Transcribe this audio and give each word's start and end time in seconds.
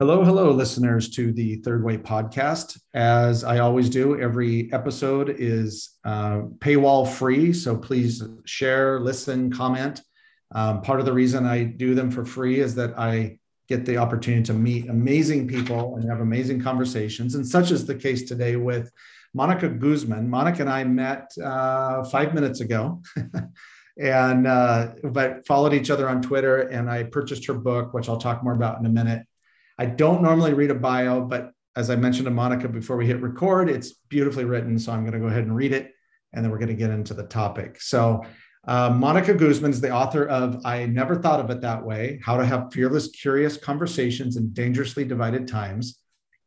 Hello, 0.00 0.22
hello, 0.22 0.52
listeners 0.52 1.10
to 1.10 1.32
the 1.32 1.56
Third 1.56 1.82
Way 1.82 1.98
podcast. 1.98 2.78
As 2.94 3.42
I 3.42 3.58
always 3.58 3.90
do, 3.90 4.16
every 4.20 4.72
episode 4.72 5.34
is 5.40 5.98
uh, 6.04 6.42
paywall 6.60 7.04
free. 7.04 7.52
So 7.52 7.76
please 7.76 8.22
share, 8.44 9.00
listen, 9.00 9.50
comment. 9.50 10.00
Um, 10.54 10.82
part 10.82 11.00
of 11.00 11.06
the 11.06 11.12
reason 11.12 11.46
I 11.46 11.64
do 11.64 11.96
them 11.96 12.12
for 12.12 12.24
free 12.24 12.60
is 12.60 12.76
that 12.76 12.96
I 12.96 13.40
get 13.68 13.84
the 13.86 13.96
opportunity 13.96 14.44
to 14.44 14.54
meet 14.54 14.88
amazing 14.88 15.48
people 15.48 15.96
and 15.96 16.08
have 16.08 16.20
amazing 16.20 16.62
conversations. 16.62 17.34
And 17.34 17.44
such 17.44 17.72
is 17.72 17.84
the 17.84 17.96
case 17.96 18.22
today 18.22 18.54
with 18.54 18.92
Monica 19.34 19.68
Guzman. 19.68 20.30
Monica 20.30 20.60
and 20.60 20.70
I 20.70 20.84
met 20.84 21.32
uh, 21.42 22.04
five 22.04 22.34
minutes 22.34 22.60
ago. 22.60 23.02
and 23.98 24.46
uh, 24.46 24.92
but 25.02 25.44
followed 25.44 25.74
each 25.74 25.90
other 25.90 26.08
on 26.08 26.22
Twitter, 26.22 26.68
and 26.68 26.88
I 26.88 27.02
purchased 27.02 27.46
her 27.46 27.54
book, 27.54 27.94
which 27.94 28.08
I'll 28.08 28.16
talk 28.16 28.44
more 28.44 28.54
about 28.54 28.78
in 28.78 28.86
a 28.86 28.90
minute. 28.90 29.26
I 29.78 29.86
don't 29.86 30.22
normally 30.22 30.54
read 30.54 30.70
a 30.70 30.74
bio, 30.74 31.20
but 31.20 31.52
as 31.76 31.90
I 31.90 31.96
mentioned 31.96 32.24
to 32.24 32.30
Monica 32.30 32.68
before 32.68 32.96
we 32.96 33.06
hit 33.06 33.20
record, 33.22 33.70
it's 33.70 33.92
beautifully 33.92 34.44
written. 34.44 34.78
So 34.78 34.92
I'm 34.92 35.02
going 35.02 35.12
to 35.12 35.20
go 35.20 35.26
ahead 35.26 35.44
and 35.44 35.54
read 35.54 35.72
it, 35.72 35.92
and 36.32 36.44
then 36.44 36.50
we're 36.50 36.58
going 36.58 36.68
to 36.68 36.74
get 36.74 36.90
into 36.90 37.14
the 37.14 37.24
topic. 37.24 37.80
So, 37.80 38.24
uh, 38.66 38.90
Monica 38.90 39.32
Guzman 39.32 39.70
is 39.70 39.80
the 39.80 39.90
author 39.90 40.26
of 40.26 40.66
I 40.66 40.84
Never 40.84 41.16
Thought 41.16 41.40
of 41.40 41.48
It 41.48 41.62
That 41.62 41.82
Way 41.82 42.20
How 42.22 42.36
to 42.36 42.44
Have 42.44 42.72
Fearless, 42.72 43.08
Curious 43.08 43.56
Conversations 43.56 44.36
in 44.36 44.52
Dangerously 44.52 45.04
Divided 45.04 45.48
Times. 45.48 46.00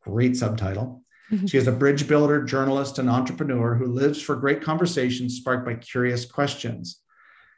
Great 0.03 0.37
subtitle. 0.37 1.03
Mm-hmm. 1.31 1.47
She 1.47 1.57
is 1.57 1.67
a 1.67 1.71
bridge 1.71 2.07
builder, 2.07 2.43
journalist, 2.43 2.99
and 2.99 3.09
entrepreneur 3.09 3.73
who 3.73 3.87
lives 3.87 4.21
for 4.21 4.35
great 4.35 4.61
conversations 4.61 5.37
sparked 5.37 5.65
by 5.65 5.75
curious 5.75 6.25
questions. 6.25 7.00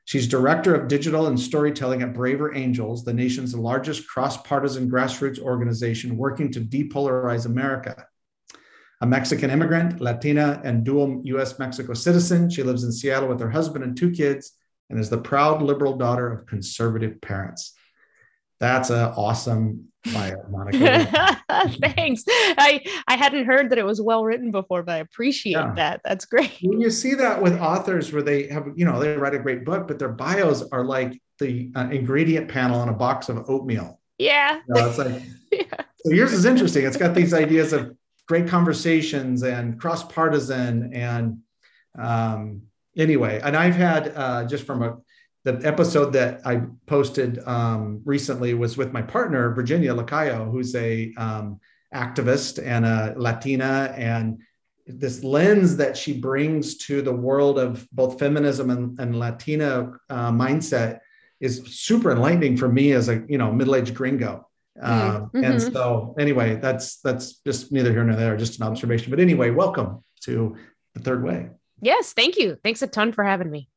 She's 0.05 0.27
director 0.27 0.75
of 0.75 0.87
digital 0.87 1.27
and 1.27 1.39
storytelling 1.39 2.01
at 2.01 2.13
Braver 2.13 2.53
Angels, 2.53 3.05
the 3.05 3.13
nation's 3.13 3.55
largest 3.55 4.07
cross 4.07 4.41
partisan 4.43 4.89
grassroots 4.89 5.39
organization 5.39 6.17
working 6.17 6.51
to 6.51 6.59
depolarize 6.59 7.45
America. 7.45 8.05
A 9.01 9.05
Mexican 9.05 9.49
immigrant, 9.49 10.01
Latina, 10.01 10.61
and 10.63 10.83
dual 10.83 11.21
US 11.25 11.57
Mexico 11.57 11.93
citizen, 11.93 12.49
she 12.49 12.63
lives 12.63 12.83
in 12.83 12.91
Seattle 12.91 13.29
with 13.29 13.39
her 13.39 13.49
husband 13.49 13.83
and 13.83 13.97
two 13.97 14.11
kids 14.11 14.53
and 14.89 14.99
is 14.99 15.09
the 15.09 15.17
proud 15.17 15.61
liberal 15.61 15.97
daughter 15.97 16.31
of 16.31 16.45
conservative 16.45 17.19
parents. 17.21 17.73
That's 18.63 18.89
an 18.91 19.11
awesome 19.17 19.89
bio, 20.13 20.37
Monica. 20.49 21.37
Thanks. 21.81 22.23
I 22.29 22.81
I 23.09 23.17
hadn't 23.17 23.43
heard 23.43 23.69
that 23.71 23.77
it 23.77 23.85
was 23.85 23.99
well 23.99 24.23
written 24.23 24.51
before, 24.51 24.83
but 24.83 24.93
I 24.93 24.97
appreciate 24.99 25.51
yeah. 25.51 25.73
that. 25.75 25.99
That's 26.05 26.23
great. 26.23 26.59
When 26.61 26.79
you 26.79 26.89
see 26.89 27.13
that 27.15 27.41
with 27.41 27.59
authors 27.59 28.13
where 28.13 28.21
they 28.21 28.47
have, 28.47 28.67
you 28.77 28.85
know, 28.85 29.01
they 29.01 29.17
write 29.17 29.33
a 29.33 29.39
great 29.39 29.65
book, 29.65 29.85
but 29.85 29.99
their 29.99 30.13
bios 30.13 30.63
are 30.71 30.85
like 30.85 31.21
the 31.39 31.73
uh, 31.75 31.89
ingredient 31.91 32.47
panel 32.47 32.79
on 32.79 32.87
a 32.87 32.93
box 32.93 33.27
of 33.27 33.49
oatmeal. 33.49 33.99
Yeah. 34.17 34.61
You 34.69 34.75
know, 34.75 34.87
it's 34.87 34.97
like 34.97 35.21
yeah. 35.51 35.83
so 36.05 36.13
yours 36.13 36.31
is 36.31 36.45
interesting. 36.45 36.85
It's 36.85 36.95
got 36.95 37.13
these 37.13 37.33
ideas 37.33 37.73
of 37.73 37.97
great 38.29 38.47
conversations 38.47 39.43
and 39.43 39.77
cross 39.77 40.05
partisan 40.05 40.93
and 40.93 41.39
um, 41.99 42.61
anyway. 42.95 43.41
And 43.43 43.57
I've 43.57 43.75
had 43.75 44.13
uh, 44.15 44.45
just 44.45 44.65
from 44.65 44.83
a 44.83 44.97
the 45.43 45.59
episode 45.63 46.13
that 46.13 46.45
I 46.45 46.61
posted 46.85 47.45
um, 47.45 48.01
recently 48.05 48.53
was 48.53 48.77
with 48.77 48.93
my 48.93 49.01
partner 49.01 49.53
Virginia 49.53 49.93
Lacayo, 49.93 50.49
who's 50.49 50.73
a 50.75 51.13
um, 51.17 51.59
activist 51.93 52.65
and 52.65 52.85
a 52.85 53.13
Latina, 53.17 53.93
and 53.97 54.41
this 54.87 55.23
lens 55.23 55.77
that 55.77 55.95
she 55.95 56.17
brings 56.17 56.77
to 56.77 57.01
the 57.01 57.13
world 57.13 57.57
of 57.59 57.87
both 57.91 58.19
feminism 58.19 58.69
and, 58.69 58.99
and 58.99 59.17
Latina 59.17 59.91
uh, 60.09 60.31
mindset 60.31 60.99
is 61.39 61.61
super 61.65 62.11
enlightening 62.11 62.57
for 62.57 62.69
me 62.69 62.93
as 62.93 63.09
a 63.09 63.23
you 63.27 63.37
know 63.37 63.51
middle-aged 63.51 63.93
gringo. 63.93 64.47
Um, 64.81 65.29
mm-hmm. 65.29 65.43
And 65.43 65.61
so, 65.61 66.15
anyway, 66.17 66.55
that's 66.55 66.97
that's 67.01 67.39
just 67.39 67.71
neither 67.71 67.91
here 67.91 68.03
nor 68.03 68.15
there, 68.15 68.35
just 68.37 68.59
an 68.59 68.65
observation. 68.65 69.09
But 69.09 69.19
anyway, 69.19 69.51
welcome 69.51 70.03
to 70.21 70.55
the 70.93 71.01
third 71.01 71.23
way. 71.23 71.49
Yes, 71.81 72.13
thank 72.13 72.37
you. 72.37 72.57
Thanks 72.63 72.81
a 72.81 72.87
ton 72.87 73.11
for 73.11 73.23
having 73.23 73.51
me. 73.51 73.69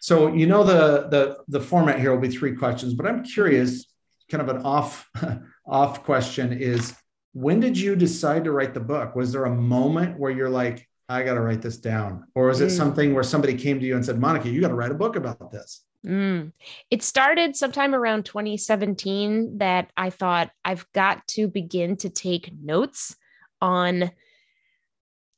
So 0.00 0.32
you 0.32 0.46
know 0.46 0.64
the 0.64 1.08
the 1.08 1.38
the 1.48 1.60
format 1.60 1.98
here 2.00 2.12
will 2.12 2.20
be 2.20 2.28
three 2.28 2.54
questions, 2.54 2.94
but 2.94 3.06
I'm 3.06 3.24
curious, 3.24 3.86
kind 4.30 4.48
of 4.48 4.54
an 4.54 4.62
off 4.62 5.08
off 5.66 6.04
question 6.04 6.52
is 6.52 6.94
when 7.32 7.60
did 7.60 7.78
you 7.78 7.94
decide 7.94 8.44
to 8.44 8.52
write 8.52 8.74
the 8.74 8.80
book? 8.80 9.14
Was 9.14 9.32
there 9.32 9.44
a 9.44 9.54
moment 9.54 10.18
where 10.18 10.30
you're 10.30 10.50
like, 10.50 10.88
I 11.08 11.22
got 11.22 11.34
to 11.34 11.40
write 11.40 11.62
this 11.62 11.78
down, 11.78 12.24
or 12.34 12.50
is 12.50 12.60
it 12.60 12.68
mm. 12.68 12.76
something 12.76 13.14
where 13.14 13.22
somebody 13.22 13.54
came 13.54 13.80
to 13.80 13.86
you 13.86 13.96
and 13.96 14.04
said, 14.04 14.18
Monica, 14.18 14.48
you 14.48 14.60
got 14.60 14.68
to 14.68 14.74
write 14.74 14.90
a 14.90 14.94
book 14.94 15.16
about 15.16 15.50
this? 15.50 15.84
Mm. 16.06 16.52
It 16.90 17.02
started 17.02 17.56
sometime 17.56 17.94
around 17.94 18.24
2017 18.24 19.58
that 19.58 19.90
I 19.96 20.10
thought 20.10 20.50
I've 20.64 20.86
got 20.92 21.26
to 21.28 21.48
begin 21.48 21.96
to 21.98 22.10
take 22.10 22.52
notes 22.60 23.16
on 23.60 24.10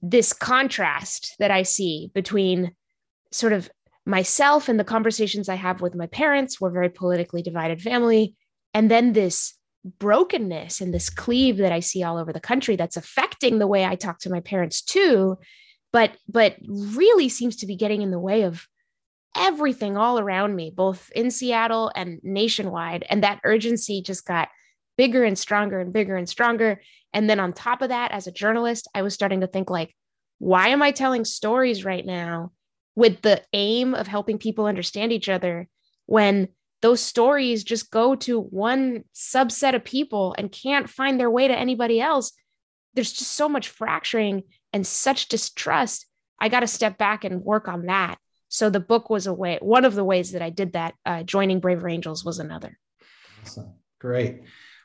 this 0.02 0.32
contrast 0.32 1.36
that 1.38 1.50
I 1.50 1.62
see 1.62 2.10
between 2.14 2.72
sort 3.32 3.52
of 3.52 3.70
myself 4.06 4.68
and 4.68 4.78
the 4.78 4.84
conversations 4.84 5.48
I 5.48 5.56
have 5.56 5.80
with 5.80 5.94
my 5.94 6.06
parents. 6.06 6.60
We're 6.60 6.70
very 6.70 6.88
politically 6.88 7.42
divided 7.42 7.80
family. 7.80 8.34
And 8.74 8.90
then 8.90 9.12
this 9.12 9.54
brokenness 9.84 10.80
and 10.80 10.92
this 10.92 11.10
cleave 11.10 11.58
that 11.58 11.72
I 11.72 11.80
see 11.80 12.02
all 12.02 12.18
over 12.18 12.32
the 12.32 12.40
country 12.40 12.76
that's 12.76 12.96
affecting 12.96 13.58
the 13.58 13.66
way 13.66 13.84
I 13.84 13.94
talk 13.94 14.18
to 14.20 14.30
my 14.30 14.40
parents 14.40 14.82
too, 14.82 15.38
but 15.92 16.12
but 16.28 16.56
really 16.68 17.28
seems 17.28 17.56
to 17.56 17.66
be 17.66 17.76
getting 17.76 18.02
in 18.02 18.10
the 18.10 18.18
way 18.18 18.42
of 18.42 18.66
everything 19.36 19.96
all 19.96 20.18
around 20.18 20.56
me, 20.56 20.72
both 20.74 21.10
in 21.14 21.30
Seattle 21.30 21.90
and 21.94 22.20
nationwide. 22.22 23.04
And 23.08 23.22
that 23.22 23.40
urgency 23.44 24.02
just 24.02 24.26
got 24.26 24.48
bigger 24.98 25.24
and 25.24 25.38
stronger 25.38 25.80
and 25.80 25.92
bigger 25.92 26.16
and 26.16 26.28
stronger. 26.28 26.82
And 27.12 27.30
then 27.30 27.40
on 27.40 27.52
top 27.52 27.80
of 27.80 27.88
that, 27.88 28.12
as 28.12 28.26
a 28.26 28.32
journalist, 28.32 28.88
I 28.94 29.02
was 29.02 29.14
starting 29.14 29.40
to 29.40 29.46
think 29.46 29.70
like, 29.70 29.94
why 30.38 30.68
am 30.68 30.82
I 30.82 30.90
telling 30.90 31.24
stories 31.24 31.84
right 31.84 32.04
now 32.04 32.52
with 33.00 33.22
the 33.22 33.42
aim 33.54 33.94
of 33.94 34.06
helping 34.06 34.36
people 34.36 34.66
understand 34.66 35.10
each 35.10 35.30
other 35.30 35.66
when 36.04 36.48
those 36.82 37.00
stories 37.00 37.64
just 37.64 37.90
go 37.90 38.14
to 38.14 38.38
one 38.38 39.04
subset 39.14 39.74
of 39.74 39.82
people 39.82 40.34
and 40.36 40.52
can't 40.52 40.86
find 40.86 41.18
their 41.18 41.30
way 41.30 41.48
to 41.48 41.58
anybody 41.58 41.98
else. 41.98 42.32
There's 42.92 43.10
just 43.10 43.32
so 43.32 43.48
much 43.48 43.68
fracturing 43.68 44.42
and 44.74 44.86
such 44.86 45.28
distrust. 45.28 46.04
I 46.38 46.50
got 46.50 46.60
to 46.60 46.66
step 46.66 46.98
back 46.98 47.24
and 47.24 47.42
work 47.42 47.68
on 47.68 47.86
that. 47.86 48.18
So 48.48 48.68
the 48.68 48.80
book 48.80 49.08
was 49.08 49.26
a 49.26 49.32
way 49.32 49.58
one 49.62 49.86
of 49.86 49.94
the 49.94 50.04
ways 50.04 50.32
that 50.32 50.42
i 50.42 50.50
did 50.50 50.74
that 50.74 50.92
uh, 51.06 51.22
joining 51.22 51.58
braver 51.58 51.88
angels 51.88 52.22
was 52.22 52.38
another. 52.38 52.78
Awesome. 53.42 53.72
Great. 53.98 54.42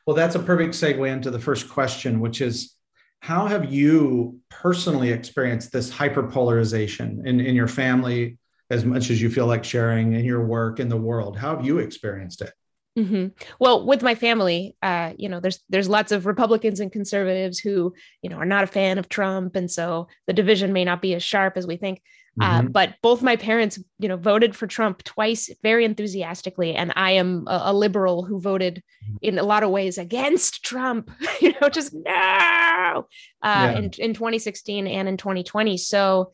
Well 0.08 0.16
that's 0.16 0.36
a 0.36 0.40
perfect 0.40 0.76
segue 0.76 1.12
into 1.12 1.32
the 1.32 1.40
first 1.40 1.68
question 1.68 2.22
which 2.22 2.40
is 2.40 2.75
how 3.22 3.48
have 3.48 3.72
you 3.74 4.40
personally 4.50 5.12
experienced 5.12 5.72
this 5.72 5.92
hyperpolarization 5.92 7.26
in, 7.26 7.40
in 7.40 7.56
your 7.56 7.68
family 7.68 8.38
as 8.70 8.86
much 8.86 9.10
as 9.10 9.22
you 9.22 9.30
feel 9.30 9.48
like 9.48 9.64
sharing 9.64 10.14
in 10.14 10.26
your 10.26 10.46
work 10.46 10.80
in 10.80 10.90
the 10.90 10.98
world? 10.98 11.38
How 11.38 11.56
have 11.56 11.66
you 11.66 11.80
experienced 11.80 12.42
it? 12.42 12.54
Mm-hmm. 12.98 13.28
Well, 13.60 13.86
with 13.86 14.02
my 14.04 14.16
family, 14.16 14.76
uh, 14.82 15.14
you 15.18 15.28
know, 15.28 15.42
there's 15.42 15.60
there's 15.70 15.90
lots 15.90 16.14
of 16.14 16.26
Republicans 16.26 16.80
and 16.80 16.92
conservatives 16.92 17.60
who, 17.60 17.94
you 18.22 18.30
know, 18.30 18.38
are 18.38 18.46
not 18.46 18.64
a 18.64 18.68
fan 18.68 18.98
of 18.98 19.10
Trump, 19.10 19.58
and 19.58 19.70
so 19.70 20.08
the 20.28 20.34
division 20.34 20.72
may 20.72 20.86
not 20.86 21.02
be 21.02 21.14
as 21.14 21.22
sharp 21.22 21.58
as 21.58 21.68
we 21.68 21.76
think. 21.76 22.02
Uh, 22.42 22.60
mm-hmm. 22.60 22.68
but 22.68 22.96
both 23.02 23.22
my 23.22 23.38
parents, 23.38 23.80
you 23.98 24.10
know, 24.10 24.18
voted 24.18 24.56
for 24.56 24.68
Trump 24.68 25.02
twice 25.04 25.50
very 25.64 25.86
enthusiastically, 25.86 26.76
and 26.76 26.92
I 26.98 27.12
am 27.12 27.46
a, 27.48 27.62
a, 27.66 27.74
liberal 27.74 28.26
who 28.26 28.42
voted 28.42 28.84
mm-hmm. 29.06 29.18
in 29.22 29.40
a 29.40 29.44
lot 29.44 29.64
of 29.64 29.70
ways 29.70 29.98
against 29.98 30.64
Trump. 30.64 31.10
you 31.42 31.54
know, 31.62 31.70
just 31.70 31.94
no 31.94 32.04
uh, 32.12 33.04
yeah. 33.42 33.78
in 33.78 33.84
in 33.98 34.14
2016 34.14 34.86
and 34.86 35.08
in 35.08 35.16
2020. 35.16 35.78
So 35.78 36.34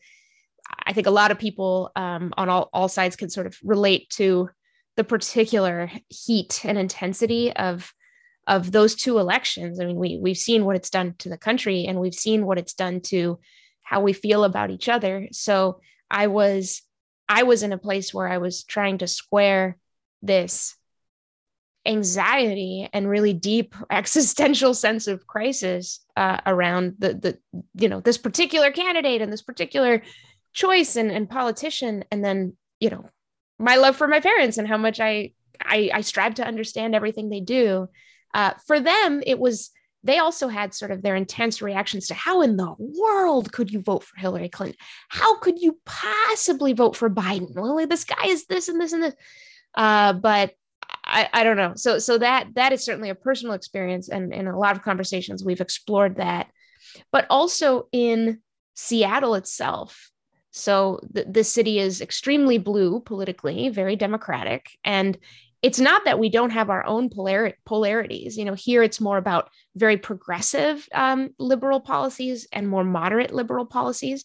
I 0.84 0.92
think 0.92 1.06
a 1.06 1.12
lot 1.12 1.30
of 1.30 1.38
people 1.38 1.92
um, 1.94 2.34
on 2.36 2.48
all 2.48 2.68
all 2.72 2.88
sides 2.88 3.14
can 3.14 3.30
sort 3.30 3.46
of 3.46 3.56
relate 3.62 4.10
to 4.10 4.50
the 4.96 5.04
particular 5.04 5.88
heat 6.08 6.64
and 6.64 6.78
intensity 6.78 7.52
of 7.52 7.92
of 8.48 8.72
those 8.72 8.96
two 8.96 9.18
elections. 9.18 9.78
I 9.78 9.84
mean, 9.84 9.96
we 9.96 10.18
we've 10.20 10.36
seen 10.36 10.64
what 10.64 10.74
it's 10.74 10.90
done 10.90 11.14
to 11.18 11.28
the 11.28 11.38
country, 11.38 11.84
and 11.84 12.00
we've 12.00 12.12
seen 12.14 12.44
what 12.44 12.58
it's 12.58 12.74
done 12.74 13.00
to 13.02 13.38
how 13.82 14.00
we 14.00 14.12
feel 14.12 14.44
about 14.44 14.70
each 14.70 14.88
other. 14.88 15.28
So 15.32 15.80
I 16.12 16.28
was 16.28 16.82
I 17.28 17.44
was 17.44 17.62
in 17.62 17.72
a 17.72 17.78
place 17.78 18.12
where 18.12 18.28
I 18.28 18.38
was 18.38 18.62
trying 18.62 18.98
to 18.98 19.06
square 19.06 19.78
this 20.20 20.76
anxiety 21.84 22.88
and 22.92 23.08
really 23.08 23.32
deep 23.32 23.74
existential 23.90 24.74
sense 24.74 25.08
of 25.08 25.26
crisis 25.26 26.00
uh, 26.16 26.38
around 26.46 26.96
the 26.98 27.14
the 27.14 27.38
you 27.74 27.88
know 27.88 28.00
this 28.00 28.18
particular 28.18 28.70
candidate 28.70 29.22
and 29.22 29.32
this 29.32 29.42
particular 29.42 30.02
choice 30.52 30.96
and, 30.96 31.10
and 31.10 31.30
politician 31.30 32.04
and 32.12 32.22
then 32.22 32.56
you 32.78 32.90
know 32.90 33.08
my 33.58 33.76
love 33.76 33.96
for 33.96 34.06
my 34.06 34.20
parents 34.20 34.58
and 34.58 34.68
how 34.68 34.76
much 34.76 35.00
I 35.00 35.32
I, 35.60 35.90
I 35.94 36.00
strive 36.02 36.34
to 36.34 36.46
understand 36.46 36.94
everything 36.94 37.28
they 37.28 37.40
do. 37.40 37.88
Uh, 38.34 38.52
for 38.66 38.80
them, 38.80 39.22
it 39.26 39.38
was 39.38 39.70
they 40.04 40.18
also 40.18 40.48
had 40.48 40.74
sort 40.74 40.90
of 40.90 41.02
their 41.02 41.14
intense 41.14 41.62
reactions 41.62 42.08
to 42.08 42.14
how 42.14 42.42
in 42.42 42.56
the 42.56 42.74
world 42.78 43.52
could 43.52 43.70
you 43.70 43.80
vote 43.80 44.04
for 44.04 44.18
Hillary 44.18 44.48
Clinton? 44.48 44.76
How 45.08 45.38
could 45.38 45.60
you 45.60 45.78
possibly 45.84 46.72
vote 46.72 46.96
for 46.96 47.08
Biden? 47.08 47.54
Well, 47.54 47.86
this 47.86 48.04
guy 48.04 48.26
is 48.26 48.46
this 48.46 48.68
and 48.68 48.80
this 48.80 48.92
and 48.92 49.02
this. 49.02 49.14
Uh, 49.74 50.12
but 50.14 50.52
I, 51.04 51.28
I 51.32 51.44
don't 51.44 51.56
know. 51.56 51.72
So 51.76 51.98
so 51.98 52.18
that 52.18 52.48
that 52.54 52.72
is 52.72 52.84
certainly 52.84 53.10
a 53.10 53.14
personal 53.14 53.54
experience, 53.54 54.08
and 54.08 54.32
in 54.32 54.46
a 54.46 54.58
lot 54.58 54.76
of 54.76 54.82
conversations 54.82 55.44
we've 55.44 55.60
explored 55.60 56.16
that, 56.16 56.48
but 57.10 57.26
also 57.30 57.88
in 57.92 58.40
Seattle 58.74 59.34
itself. 59.34 60.10
So 60.50 61.00
the, 61.10 61.24
the 61.24 61.44
city 61.44 61.78
is 61.78 62.00
extremely 62.00 62.58
blue 62.58 63.00
politically, 63.00 63.70
very 63.70 63.96
democratic, 63.96 64.66
and 64.84 65.16
it's 65.62 65.78
not 65.78 66.04
that 66.04 66.18
we 66.18 66.28
don't 66.28 66.50
have 66.50 66.70
our 66.70 66.84
own 66.84 67.08
polar- 67.08 67.54
polarities. 67.64 68.36
You 68.36 68.44
know, 68.44 68.54
here 68.54 68.82
it's 68.82 69.00
more 69.00 69.16
about 69.16 69.48
very 69.76 69.96
progressive 69.96 70.86
um, 70.92 71.30
liberal 71.38 71.80
policies 71.80 72.48
and 72.52 72.68
more 72.68 72.84
moderate 72.84 73.32
liberal 73.32 73.64
policies. 73.64 74.24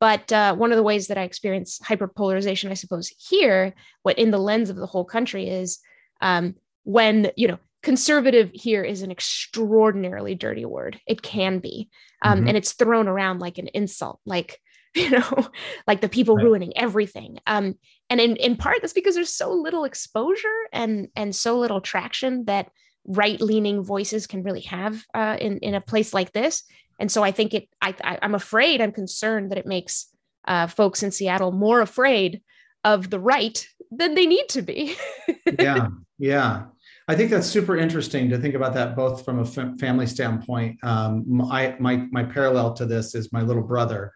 But 0.00 0.32
uh, 0.32 0.56
one 0.56 0.72
of 0.72 0.76
the 0.76 0.82
ways 0.82 1.06
that 1.06 1.18
I 1.18 1.22
experience 1.22 1.78
hyperpolarization, 1.78 2.72
I 2.72 2.74
suppose, 2.74 3.08
here, 3.08 3.72
what 4.02 4.18
in 4.18 4.32
the 4.32 4.38
lens 4.38 4.68
of 4.68 4.76
the 4.76 4.86
whole 4.86 5.04
country 5.04 5.48
is 5.48 5.78
um, 6.20 6.56
when, 6.82 7.30
you 7.36 7.46
know, 7.46 7.58
conservative 7.84 8.50
here 8.52 8.82
is 8.82 9.02
an 9.02 9.12
extraordinarily 9.12 10.34
dirty 10.34 10.64
word. 10.64 11.00
It 11.06 11.22
can 11.22 11.60
be. 11.60 11.88
Um, 12.20 12.40
mm-hmm. 12.40 12.48
And 12.48 12.56
it's 12.56 12.72
thrown 12.72 13.06
around 13.06 13.38
like 13.38 13.58
an 13.58 13.68
insult, 13.68 14.18
like, 14.26 14.58
you 14.94 15.10
know, 15.10 15.48
like 15.86 16.00
the 16.00 16.08
people 16.08 16.36
right. 16.36 16.44
ruining 16.44 16.76
everything. 16.76 17.38
Um, 17.46 17.76
and 18.12 18.20
in, 18.20 18.36
in 18.36 18.56
part, 18.56 18.82
that's 18.82 18.92
because 18.92 19.14
there's 19.14 19.32
so 19.32 19.50
little 19.50 19.84
exposure 19.84 20.68
and, 20.70 21.08
and 21.16 21.34
so 21.34 21.58
little 21.58 21.80
traction 21.80 22.44
that 22.44 22.70
right 23.06 23.40
leaning 23.40 23.82
voices 23.82 24.26
can 24.26 24.42
really 24.42 24.60
have 24.60 25.02
uh, 25.14 25.38
in, 25.40 25.56
in 25.60 25.74
a 25.74 25.80
place 25.80 26.12
like 26.12 26.30
this. 26.32 26.62
And 27.00 27.10
so 27.10 27.22
I 27.22 27.30
think 27.30 27.54
it, 27.54 27.68
I, 27.80 27.94
I, 28.04 28.18
am 28.20 28.34
afraid, 28.34 28.82
I'm 28.82 28.92
concerned 28.92 29.50
that 29.50 29.56
it 29.56 29.64
makes 29.64 30.08
uh, 30.46 30.66
folks 30.66 31.02
in 31.02 31.10
Seattle 31.10 31.52
more 31.52 31.80
afraid 31.80 32.42
of 32.84 33.08
the 33.08 33.18
right 33.18 33.66
than 33.90 34.14
they 34.14 34.26
need 34.26 34.46
to 34.50 34.60
be. 34.60 34.94
yeah. 35.58 35.88
Yeah. 36.18 36.64
I 37.08 37.14
think 37.14 37.30
that's 37.30 37.46
super 37.46 37.78
interesting 37.78 38.28
to 38.28 38.36
think 38.36 38.54
about 38.54 38.74
that 38.74 38.94
both 38.94 39.24
from 39.24 39.38
a 39.38 39.44
f- 39.44 39.80
family 39.80 40.06
standpoint. 40.06 40.78
Um, 40.84 41.24
my, 41.26 41.76
my, 41.78 42.06
my 42.10 42.24
parallel 42.24 42.74
to 42.74 42.84
this 42.84 43.14
is 43.14 43.32
my 43.32 43.40
little 43.40 43.62
brother 43.62 44.12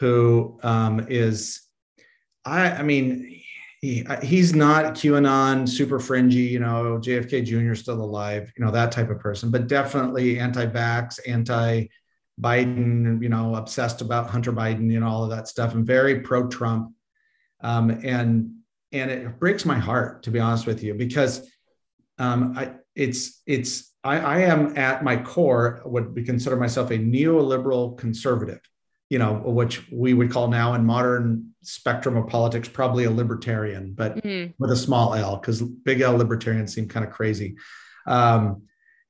who 0.00 0.60
um, 0.62 1.06
is, 1.08 1.62
I, 2.48 2.78
I 2.78 2.82
mean, 2.82 3.40
he, 3.80 4.04
he's 4.22 4.54
not 4.54 4.94
QAnon 4.94 5.68
super 5.68 6.00
fringy, 6.00 6.36
you 6.36 6.58
know, 6.58 6.98
JFK 7.00 7.44
Jr. 7.44 7.74
still 7.74 8.02
alive, 8.02 8.52
you 8.56 8.64
know, 8.64 8.72
that 8.72 8.90
type 8.90 9.10
of 9.10 9.20
person, 9.20 9.50
but 9.50 9.68
definitely 9.68 10.38
anti-vax, 10.38 11.20
anti 11.26 11.86
Biden, 12.40 13.22
you 13.22 13.28
know, 13.28 13.54
obsessed 13.54 14.00
about 14.00 14.30
Hunter 14.30 14.52
Biden, 14.52 14.90
you 14.90 15.00
know, 15.00 15.08
all 15.08 15.24
of 15.24 15.30
that 15.30 15.48
stuff, 15.48 15.74
and 15.74 15.86
very 15.86 16.20
pro-Trump. 16.20 16.92
Um, 17.60 17.90
and 17.90 18.54
and 18.92 19.10
it 19.10 19.38
breaks 19.38 19.64
my 19.64 19.78
heart 19.78 20.22
to 20.22 20.30
be 20.30 20.38
honest 20.38 20.66
with 20.66 20.82
you 20.82 20.94
because 20.94 21.50
um, 22.18 22.54
I, 22.56 22.72
it's 22.94 23.42
it's 23.46 23.92
I, 24.04 24.18
I 24.18 24.38
am 24.40 24.78
at 24.78 25.04
my 25.04 25.16
core 25.16 25.82
would 25.84 26.14
consider 26.24 26.56
myself 26.56 26.90
a 26.90 26.98
neoliberal 26.98 27.98
conservative, 27.98 28.60
you 29.10 29.18
know, 29.18 29.34
which 29.34 29.90
we 29.90 30.14
would 30.14 30.30
call 30.30 30.48
now 30.48 30.74
in 30.74 30.86
modern 30.86 31.47
spectrum 31.62 32.16
of 32.16 32.28
politics 32.28 32.68
probably 32.68 33.04
a 33.04 33.10
libertarian, 33.10 33.92
but 33.92 34.16
mm-hmm. 34.16 34.52
with 34.58 34.70
a 34.70 34.76
small 34.76 35.14
L 35.14 35.36
because 35.36 35.60
big 35.62 36.00
L 36.00 36.16
libertarians 36.16 36.74
seem 36.74 36.88
kind 36.88 37.04
of 37.04 37.12
crazy. 37.12 37.56
Um, 38.06 38.62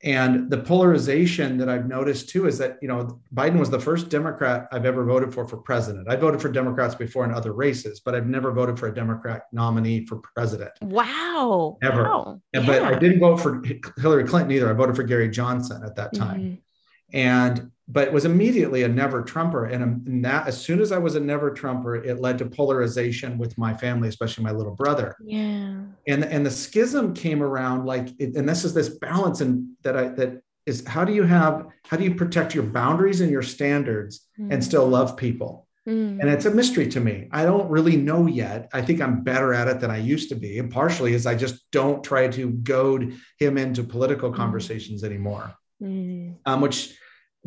and 0.05 0.49
the 0.49 0.59
polarization 0.59 1.59
that 1.59 1.69
I've 1.69 1.89
noticed 1.89 2.29
too 2.29 2.47
is 2.47 2.59
that, 2.59 2.79
you 2.81 2.87
know, 2.87 3.21
Biden 3.35 3.59
was 3.59 3.69
the 3.69 3.81
first 3.81 4.09
Democrat 4.09 4.69
I've 4.71 4.87
ever 4.87 5.05
voted 5.05 5.35
for 5.35 5.47
for 5.47 5.57
president. 5.57 6.09
I 6.09 6.15
voted 6.15 6.41
for 6.41 6.49
Democrats 6.49 6.95
before 6.95 7.25
in 7.25 7.35
other 7.35 7.53
races, 7.53 8.01
but 8.05 8.15
I've 8.15 8.29
never 8.29 8.53
voted 8.53 8.79
for 8.79 8.87
a 8.87 8.95
Democrat 8.95 9.43
nominee 9.53 10.07
for 10.07 10.19
president. 10.19 10.71
Wow. 10.83 11.79
Ever. 11.83 12.05
Wow. 12.05 12.41
Yeah. 12.53 12.65
But 12.65 12.83
I 12.85 12.97
didn't 12.97 13.19
vote 13.19 13.39
for 13.39 13.61
Hillary 14.01 14.23
Clinton 14.23 14.53
either. 14.53 14.71
I 14.71 14.73
voted 14.73 14.95
for 14.95 15.03
Gary 15.03 15.31
Johnson 15.31 15.83
at 15.85 15.97
that 15.97 16.15
time. 16.15 16.41
Mm-hmm. 16.41 17.17
And 17.17 17.73
but 17.91 18.07
it 18.07 18.13
was 18.13 18.27
immediately 18.27 18.83
a 18.83 18.89
never 18.89 19.23
Trumper. 19.23 19.65
And 19.65 20.25
that 20.25 20.47
as 20.47 20.61
soon 20.61 20.81
as 20.81 20.93
I 20.93 20.99
was 20.99 21.15
a 21.15 21.21
never 21.21 21.51
Trumper, 21.51 21.97
it 21.97 22.21
led 22.21 22.37
to 22.39 22.47
polarization 22.47 23.39
with 23.39 23.57
my 23.57 23.73
family, 23.73 24.09
especially 24.09 24.45
my 24.45 24.51
little 24.51 24.75
brother. 24.75 25.17
Yeah. 25.25 25.81
And 26.07 26.25
and 26.25 26.45
the 26.45 26.51
schism 26.51 27.15
came 27.15 27.43
around 27.43 27.87
like, 27.87 28.09
and 28.21 28.47
this 28.49 28.65
is 28.65 28.75
this 28.75 28.91
balance 28.91 29.41
and 29.41 29.69
that 29.83 29.97
I 29.97 30.09
that 30.09 30.43
is 30.67 30.87
how 30.87 31.05
do 31.05 31.15
you 31.15 31.23
have 31.23 31.67
how 31.87 31.97
do 31.97 32.05
you 32.05 32.15
protect 32.15 32.55
your 32.55 32.65
boundaries 32.65 33.23
and 33.23 33.31
your 33.31 33.43
standards 33.43 34.27
mm. 34.39 34.53
and 34.53 34.63
still 34.63 34.87
love 34.87 35.17
people? 35.17 35.67
Mm. 35.89 36.21
And 36.21 36.29
it's 36.29 36.45
a 36.45 36.51
mystery 36.51 36.87
to 36.89 37.01
me. 37.01 37.29
I 37.33 37.45
don't 37.45 37.71
really 37.71 37.97
know 37.97 38.27
yet. 38.27 38.69
I 38.75 38.83
think 38.83 39.01
I'm 39.01 39.23
better 39.23 39.55
at 39.55 39.69
it 39.69 39.81
than 39.81 39.91
I 39.91 39.97
used 39.97 40.29
to 40.29 40.35
be. 40.35 40.59
And 40.59 40.71
partially 40.71 41.15
is 41.15 41.25
I 41.25 41.35
just 41.35 41.65
don't 41.73 42.05
try 42.05 42.29
to 42.29 42.51
goad 42.51 43.17
him 43.39 43.57
into 43.57 43.83
political 43.83 44.31
mm. 44.31 44.37
conversations 44.37 45.05
anymore, 45.05 45.55
mm. 45.83 46.37
um, 46.45 46.61
which 46.61 46.99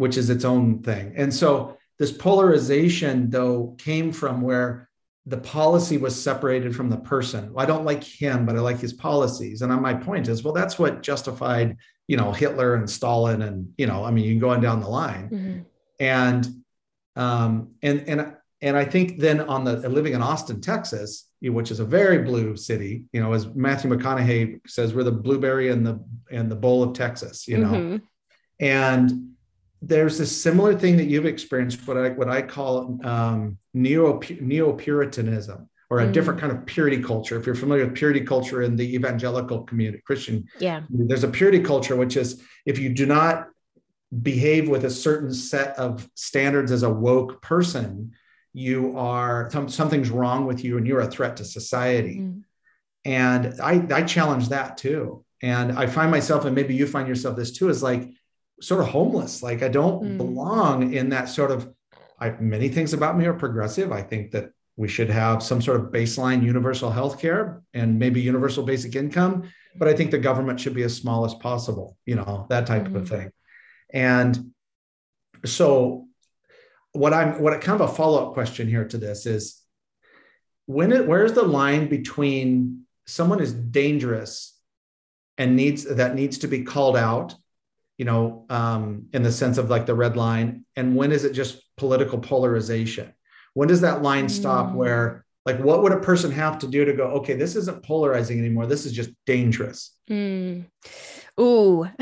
which 0.02 0.18
is 0.18 0.32
its 0.32 0.44
own 0.44 0.82
thing. 0.82 1.14
And 1.16 1.32
so 1.32 1.78
this 2.00 2.12
polarization, 2.12 3.30
though, 3.30 3.76
came 3.78 4.12
from 4.12 4.42
where 4.42 4.90
the 5.28 5.38
policy 5.38 5.98
was 6.00 6.20
separated 6.20 6.76
from 6.76 6.90
the 6.90 6.98
person. 6.98 7.54
I 7.56 7.68
don't 7.68 7.86
like 7.86 8.04
him, 8.04 8.48
but 8.48 8.56
I 8.56 8.62
like 8.62 8.80
his 8.80 8.94
policies. 8.94 9.62
And 9.62 9.72
my 9.80 9.94
point 9.94 10.28
is, 10.28 10.44
well, 10.44 10.56
that's 10.56 10.80
what 10.80 11.04
justified, 11.04 11.78
you 12.08 12.18
know, 12.18 12.32
Hitler 12.32 12.74
and 12.74 12.90
Stalin, 12.90 13.44
and 13.44 13.72
you 13.78 13.86
know, 13.86 14.04
I 14.04 14.10
mean, 14.10 14.26
you 14.26 14.32
can 14.32 14.40
go 14.40 14.50
on 14.50 14.60
down 14.60 14.80
the 14.82 14.90
line. 14.90 15.30
Mm-hmm. 15.30 15.60
And 16.00 16.48
um, 17.16 17.76
and 17.84 18.04
and 18.08 18.36
and 18.60 18.76
I 18.76 18.86
think 18.86 19.20
then 19.20 19.40
on 19.42 19.64
the 19.66 19.88
living 19.88 20.14
in 20.14 20.24
Austin, 20.24 20.62
Texas, 20.62 21.28
which 21.44 21.70
is 21.70 21.80
a 21.80 21.86
very 21.86 22.24
blue 22.24 22.58
city, 22.58 23.06
you 23.14 23.22
know, 23.22 23.34
as 23.34 23.46
Matthew 23.54 23.92
McConaughey 23.92 24.62
says, 24.66 24.96
we're 24.96 25.04
the 25.04 25.12
blueberry 25.12 25.70
and 25.70 25.86
the 25.86 26.04
and 26.32 26.50
the 26.50 26.56
bowl 26.56 26.82
of 26.82 26.94
Texas, 26.94 27.48
you 27.48 27.60
know, 27.60 27.74
mm-hmm. 27.74 27.98
and 28.60 29.32
there's 29.82 30.20
a 30.20 30.26
similar 30.26 30.76
thing 30.78 30.98
that 30.98 31.06
you've 31.06 31.26
experienced, 31.26 31.88
what 31.88 31.98
I 31.98 32.10
what 32.10 32.30
I 32.30 32.42
call 32.42 33.00
um, 33.04 33.58
neo 33.74 34.20
neo 34.40 34.74
Puritanism, 34.74 35.70
or 35.90 36.02
a 36.02 36.06
mm. 36.06 36.14
different 36.14 36.40
kind 36.40 36.52
of 36.52 36.66
purity 36.66 37.02
culture. 37.02 37.38
If 37.38 37.46
you're 37.46 37.56
familiar 37.56 37.86
with 37.86 37.96
purity 37.96 38.22
culture 38.22 38.62
in 38.62 38.76
the 38.76 38.96
evangelical 38.96 39.64
community, 39.64 40.02
Christian, 40.06 40.48
yeah, 40.60 40.82
there's 40.90 41.24
a 41.24 41.28
purity 41.28 41.62
culture 41.62 41.96
which 41.96 42.16
is 42.16 42.44
if 42.66 42.78
you 42.78 42.90
do 42.90 43.08
not 43.08 43.48
behave 44.22 44.70
with 44.70 44.86
a 44.86 44.90
certain 44.90 45.34
set 45.34 45.78
of 45.80 46.08
standards 46.16 46.72
as 46.72 46.84
a 46.84 46.90
woke 46.90 47.42
person, 47.42 48.12
you 48.54 48.98
are 48.98 49.50
something's 49.68 50.12
wrong 50.12 50.46
with 50.46 50.64
you, 50.64 50.78
and 50.78 50.86
you're 50.86 51.00
a 51.00 51.10
threat 51.10 51.38
to 51.38 51.46
society. 51.46 52.20
Mm. 52.20 52.44
And 53.04 53.60
I 53.60 53.84
I 53.92 54.04
challenge 54.04 54.50
that 54.50 54.78
too. 54.78 55.26
And 55.42 55.72
I 55.72 55.88
find 55.88 56.12
myself, 56.12 56.46
and 56.46 56.54
maybe 56.54 56.76
you 56.76 56.86
find 56.86 57.08
yourself 57.08 57.36
this 57.36 57.52
too, 57.52 57.70
is 57.70 57.82
like 57.82 58.08
sort 58.62 58.82
of 58.82 58.88
homeless. 58.88 59.44
Like 59.44 59.64
I 59.64 59.68
don't 59.68 60.04
mm. 60.04 60.18
belong 60.18 60.94
in 60.94 61.10
that 61.10 61.30
sort 61.30 61.52
of. 61.52 61.72
I, 62.20 62.30
many 62.40 62.70
things 62.70 62.94
about 62.94 63.18
me 63.18 63.26
are 63.26 63.34
progressive. 63.34 63.92
I 63.92 64.04
think 64.04 64.32
that 64.32 64.52
we 64.78 64.88
should 64.88 65.10
have 65.10 65.42
some 65.42 65.62
sort 65.62 65.80
of 65.80 65.92
baseline 65.92 66.44
universal 66.44 66.92
health 66.92 67.20
care 67.20 67.64
and 67.74 67.98
maybe 67.98 68.22
universal 68.22 68.64
basic 68.64 68.96
income. 68.96 69.50
But 69.76 69.88
I 69.88 69.94
think 69.94 70.12
the 70.12 70.20
government 70.20 70.60
should 70.60 70.76
be 70.76 70.84
as 70.84 70.96
small 70.96 71.26
as 71.26 71.34
possible. 71.34 71.98
You 72.06 72.16
know 72.16 72.46
that 72.50 72.68
type 72.68 72.84
mm. 72.84 72.96
of 72.96 73.04
mm-hmm. 73.04 73.16
thing. 73.16 73.32
And 73.94 74.52
so, 75.46 76.08
what 76.94 77.14
I'm 77.14 77.42
what 77.42 77.60
kind 77.62 77.82
of 77.82 77.90
a 77.90 77.94
follow 77.94 78.28
up 78.28 78.34
question 78.34 78.68
here 78.68 78.88
to 78.88 78.98
this 78.98 79.26
is 79.26 79.62
when 80.66 80.92
it 80.92 81.08
where's 81.08 81.34
the 81.34 81.44
line 81.44 81.88
between 81.88 82.84
someone 83.06 83.42
is 83.42 83.54
dangerous 83.54 84.58
and 85.38 85.56
needs 85.56 85.84
that 85.84 86.16
needs 86.16 86.40
to 86.40 86.48
be 86.48 86.64
called 86.64 86.96
out 86.96 87.36
you 88.02 88.06
know, 88.06 88.46
um, 88.50 89.06
in 89.14 89.22
the 89.22 89.32
sense 89.32 89.60
of 89.60 89.70
like 89.70 89.86
the 89.86 89.94
red 89.94 90.18
line? 90.18 90.66
And 90.76 90.96
when 90.96 91.12
is 91.12 91.24
it 91.24 91.34
just 91.34 91.62
political 91.78 92.18
polarization? 92.18 93.14
When 93.54 93.68
does 93.68 93.82
that 93.82 94.02
line 94.02 94.28
stop 94.28 94.72
mm. 94.72 94.74
where 94.74 95.24
like 95.46 95.60
what 95.60 95.84
would 95.84 95.92
a 95.92 96.00
person 96.00 96.32
have 96.32 96.58
to 96.60 96.68
do 96.68 96.84
to 96.84 96.94
go, 96.94 97.04
okay, 97.18 97.36
this 97.36 97.56
isn't 97.56 97.84
polarizing 97.84 98.40
anymore. 98.40 98.66
This 98.66 98.88
is 98.88 98.92
just 98.92 99.12
dangerous. 99.28 99.96
Mm. 100.10 100.66
Ooh. 101.40 101.88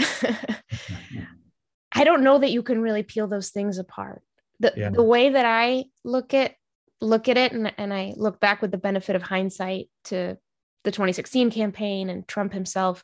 I 1.92 2.06
don't 2.06 2.24
know 2.24 2.40
that 2.40 2.52
you 2.52 2.64
can 2.64 2.82
really 2.82 3.04
peel 3.04 3.28
those 3.28 3.50
things 3.50 3.78
apart. 3.78 4.22
The, 4.62 4.72
yeah. 4.78 4.92
the 4.92 5.04
way 5.04 5.32
that 5.32 5.46
I 5.46 5.84
look 6.06 6.34
at 6.34 6.56
look 7.02 7.28
at 7.28 7.36
it 7.36 7.52
and, 7.52 7.74
and 7.78 7.94
I 7.94 8.14
look 8.16 8.40
back 8.40 8.62
with 8.62 8.72
the 8.72 8.78
benefit 8.78 9.18
of 9.18 9.22
hindsight 9.22 9.90
to 10.06 10.38
the 10.86 10.92
2016 10.92 11.52
campaign 11.52 12.10
and 12.10 12.26
Trump 12.26 12.54
himself, 12.54 13.04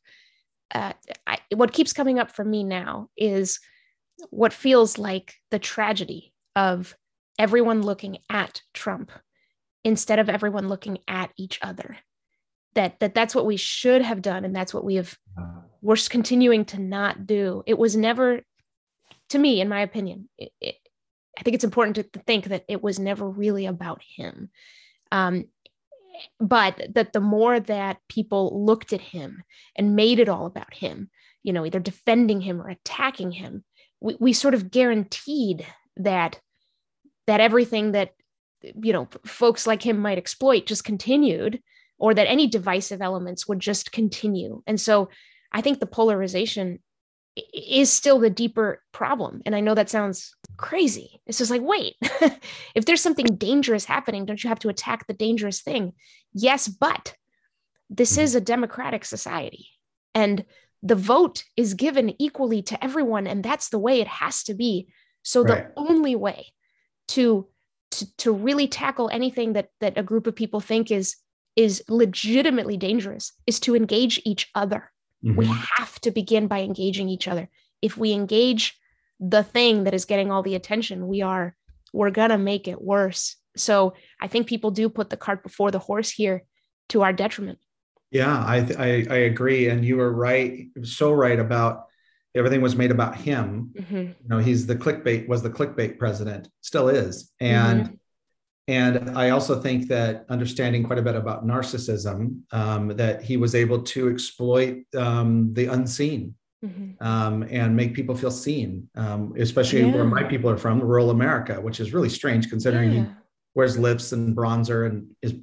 uh, 0.73 0.93
what 1.57 1.73
keeps 1.73 1.93
coming 1.93 2.19
up 2.19 2.31
for 2.31 2.43
me 2.43 2.63
now 2.63 3.09
is 3.17 3.59
what 4.29 4.53
feels 4.53 4.97
like 4.97 5.35
the 5.51 5.59
tragedy 5.59 6.33
of 6.55 6.95
everyone 7.37 7.81
looking 7.81 8.17
at 8.29 8.61
Trump 8.73 9.11
instead 9.83 10.19
of 10.19 10.29
everyone 10.29 10.67
looking 10.67 10.99
at 11.07 11.31
each 11.37 11.59
other. 11.61 11.97
That 12.73 12.99
that 12.99 13.13
that's 13.13 13.33
what 13.33 13.45
we 13.45 13.57
should 13.57 14.01
have 14.01 14.21
done, 14.21 14.43
and 14.43 14.55
that's 14.55 14.73
what 14.73 14.83
we 14.83 14.95
have. 14.95 15.17
We're 15.81 15.95
continuing 16.09 16.65
to 16.65 16.81
not 16.81 17.27
do. 17.27 17.63
It 17.67 17.77
was 17.77 17.95
never, 17.95 18.41
to 19.29 19.37
me, 19.37 19.61
in 19.61 19.69
my 19.69 19.81
opinion, 19.81 20.29
it, 20.37 20.51
it, 20.59 20.75
I 21.37 21.43
think 21.43 21.53
it's 21.53 21.63
important 21.63 21.95
to 21.97 22.19
think 22.21 22.45
that 22.45 22.65
it 22.67 22.81
was 22.81 22.99
never 22.99 23.29
really 23.29 23.65
about 23.65 24.01
him. 24.01 24.49
Um, 25.11 25.45
but 26.39 26.81
that 26.95 27.13
the 27.13 27.21
more 27.21 27.59
that 27.59 27.97
people 28.09 28.65
looked 28.65 28.93
at 28.93 29.01
him 29.01 29.43
and 29.75 29.95
made 29.95 30.19
it 30.19 30.29
all 30.29 30.45
about 30.45 30.73
him, 30.73 31.09
you 31.45 31.53
know, 31.53 31.63
either 31.63 31.79
defending 31.79 32.41
him 32.41 32.59
or 32.59 32.69
attacking 32.69 33.31
him, 33.31 33.63
we, 34.01 34.17
we 34.19 34.33
sort 34.33 34.55
of 34.55 34.71
guaranteed 34.71 35.65
that 35.95 36.39
that 37.27 37.39
everything 37.39 37.91
that 37.91 38.13
you 38.61 38.91
know 38.91 39.07
folks 39.25 39.67
like 39.67 39.83
him 39.83 39.97
might 39.99 40.17
exploit 40.17 40.65
just 40.65 40.83
continued 40.83 41.61
or 41.99 42.15
that 42.15 42.27
any 42.27 42.47
divisive 42.47 43.01
elements 43.01 43.47
would 43.47 43.59
just 43.59 43.91
continue. 43.91 44.63
And 44.65 44.81
so 44.81 45.09
i 45.51 45.61
think 45.61 45.79
the 45.79 45.85
polarization 45.85 46.79
is 47.53 47.91
still 47.91 48.19
the 48.19 48.29
deeper 48.29 48.81
problem. 48.91 49.43
And 49.45 49.55
i 49.55 49.59
know 49.59 49.75
that 49.75 49.89
sounds 49.89 50.35
crazy. 50.57 51.21
It's 51.27 51.37
just 51.37 51.51
like 51.51 51.61
wait 51.61 51.93
if 52.75 52.85
there's 52.85 53.01
something 53.03 53.27
dangerous 53.37 53.85
happening 53.85 54.25
don't 54.25 54.43
you 54.43 54.49
have 54.49 54.59
to 54.59 54.69
attack 54.69 55.05
the 55.05 55.13
dangerous 55.13 55.61
thing? 55.61 55.93
Yes 56.33 56.67
but 56.67 57.15
this 57.89 58.13
mm-hmm. 58.13 58.21
is 58.21 58.33
a 58.33 58.41
democratic 58.41 59.05
society. 59.05 59.67
And 60.15 60.45
the 60.85 60.95
vote 60.95 61.43
is 61.57 61.73
given 61.73 62.13
equally 62.21 62.61
to 62.61 62.81
everyone 62.83 63.25
and 63.25 63.43
that's 63.43 63.69
the 63.69 63.79
way 63.79 63.99
it 63.99 64.07
has 64.07 64.43
to 64.43 64.53
be. 64.53 64.87
So 65.23 65.41
right. 65.41 65.73
the 65.75 65.81
only 65.81 66.15
way 66.15 66.53
to, 67.09 67.47
to 67.91 68.17
to 68.17 68.31
really 68.31 68.67
tackle 68.67 69.09
anything 69.11 69.53
that 69.53 69.69
that 69.81 69.97
a 69.97 70.03
group 70.03 70.27
of 70.27 70.35
people 70.35 70.59
think 70.59 70.91
is 70.91 71.15
is 71.55 71.83
legitimately 71.89 72.77
dangerous 72.77 73.33
is 73.47 73.59
to 73.61 73.75
engage 73.75 74.21
each 74.25 74.49
other. 74.53 74.91
Mm-hmm. 75.23 75.37
we 75.37 75.47
have 75.77 75.99
to 76.01 76.11
begin 76.11 76.45
by 76.45 76.59
engaging 76.61 77.09
each 77.09 77.27
other. 77.27 77.49
If 77.81 77.97
we 77.97 78.11
engage 78.11 78.77
the 79.19 79.43
thing 79.43 79.85
that 79.85 79.93
is 79.95 80.05
getting 80.05 80.29
all 80.29 80.43
the 80.43 80.55
attention 80.55 81.07
we 81.07 81.21
are 81.23 81.55
we're 81.93 82.11
gonna 82.11 82.37
make 82.37 82.67
it 82.67 82.79
worse. 82.79 83.37
So 83.57 83.95
i 84.21 84.27
think 84.27 84.45
people 84.45 84.69
do 84.69 84.87
put 84.89 85.09
the 85.09 85.17
cart 85.17 85.41
before 85.41 85.71
the 85.71 85.79
horse 85.79 86.11
here 86.11 86.43
to 86.89 87.01
our 87.01 87.13
detriment 87.13 87.57
yeah 88.15 88.37
i 88.45 88.57
i, 88.79 88.89
I 89.17 89.19
agree 89.31 89.69
and 89.69 89.85
you 89.85 89.97
were 89.97 90.11
right 90.11 90.67
so 90.83 91.11
right 91.11 91.39
about 91.39 91.85
everything 92.35 92.61
was 92.61 92.75
made 92.75 92.91
about 92.91 93.15
him. 93.15 93.71
Mm-hmm. 93.79 93.95
You 93.95 94.15
know, 94.27 94.37
he's 94.39 94.67
the 94.67 94.75
clickbait 94.75 95.27
was 95.27 95.41
the 95.41 95.49
clickbait 95.49 95.97
president, 95.97 96.49
still 96.61 96.89
is, 96.89 97.31
and 97.39 97.83
mm-hmm. 97.83 97.95
and 98.67 99.17
I 99.17 99.29
also 99.29 99.61
think 99.61 99.87
that 99.87 100.25
understanding 100.29 100.83
quite 100.83 100.99
a 100.99 101.01
bit 101.01 101.15
about 101.15 101.47
narcissism, 101.47 102.41
um, 102.51 102.89
that 102.89 103.23
he 103.23 103.37
was 103.37 103.55
able 103.55 103.81
to 103.81 104.09
exploit 104.09 104.83
um, 104.95 105.53
the 105.53 105.67
unseen. 105.67 106.35
Mm-hmm. 106.63 107.05
Um, 107.05 107.43
and 107.51 107.75
make 107.75 107.93
people 107.93 108.15
feel 108.15 108.31
seen, 108.31 108.89
um, 108.95 109.35
especially 109.37 109.81
yeah. 109.81 109.93
where 109.93 110.03
my 110.03 110.23
people 110.23 110.49
are 110.49 110.57
from, 110.57 110.81
rural 110.81 111.11
America, 111.11 111.61
which 111.61 111.79
is 111.79 111.93
really 111.93 112.09
strange 112.09 112.49
considering 112.49 112.91
yeah. 112.91 113.03
he 113.03 113.09
wears 113.53 113.77
lips 113.77 114.13
and 114.13 114.35
bronzer 114.35 114.87
and 114.87 115.05
is, 115.21 115.35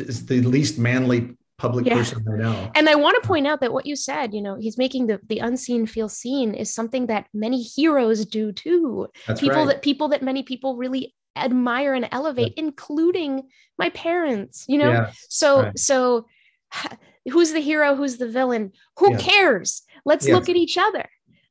is 0.00 0.26
the 0.26 0.40
least 0.40 0.76
manly 0.76 1.36
public 1.56 1.86
yeah. 1.86 1.94
person 1.94 2.24
I 2.28 2.36
know. 2.36 2.70
And 2.74 2.88
I 2.88 2.94
want 2.94 3.20
to 3.20 3.26
point 3.26 3.46
out 3.46 3.60
that 3.60 3.72
what 3.72 3.86
you 3.86 3.96
said, 3.96 4.34
you 4.34 4.42
know, 4.42 4.56
he's 4.56 4.78
making 4.78 5.06
the 5.06 5.20
the 5.28 5.38
unseen 5.38 5.86
feel 5.86 6.08
seen 6.08 6.54
is 6.54 6.72
something 6.72 7.06
that 7.06 7.26
many 7.32 7.62
heroes 7.62 8.24
do 8.24 8.52
too. 8.52 9.08
That's 9.26 9.40
people 9.40 9.58
right. 9.58 9.68
that 9.68 9.82
people 9.82 10.08
that 10.08 10.22
many 10.22 10.42
people 10.42 10.76
really 10.76 11.14
admire 11.36 11.94
and 11.94 12.08
elevate, 12.12 12.54
yeah. 12.56 12.64
including 12.64 13.48
my 13.78 13.90
parents, 13.90 14.64
you 14.68 14.78
know? 14.78 14.90
Yes, 14.90 15.26
so 15.28 15.62
right. 15.62 15.78
so 15.78 16.26
who's 17.30 17.52
the 17.52 17.60
hero, 17.60 17.94
who's 17.94 18.16
the 18.16 18.28
villain? 18.28 18.72
Who 18.98 19.16
cares? 19.16 19.82
Let's 20.04 20.28
look 20.28 20.48
at 20.48 20.56
each 20.56 20.76
other. 20.76 21.08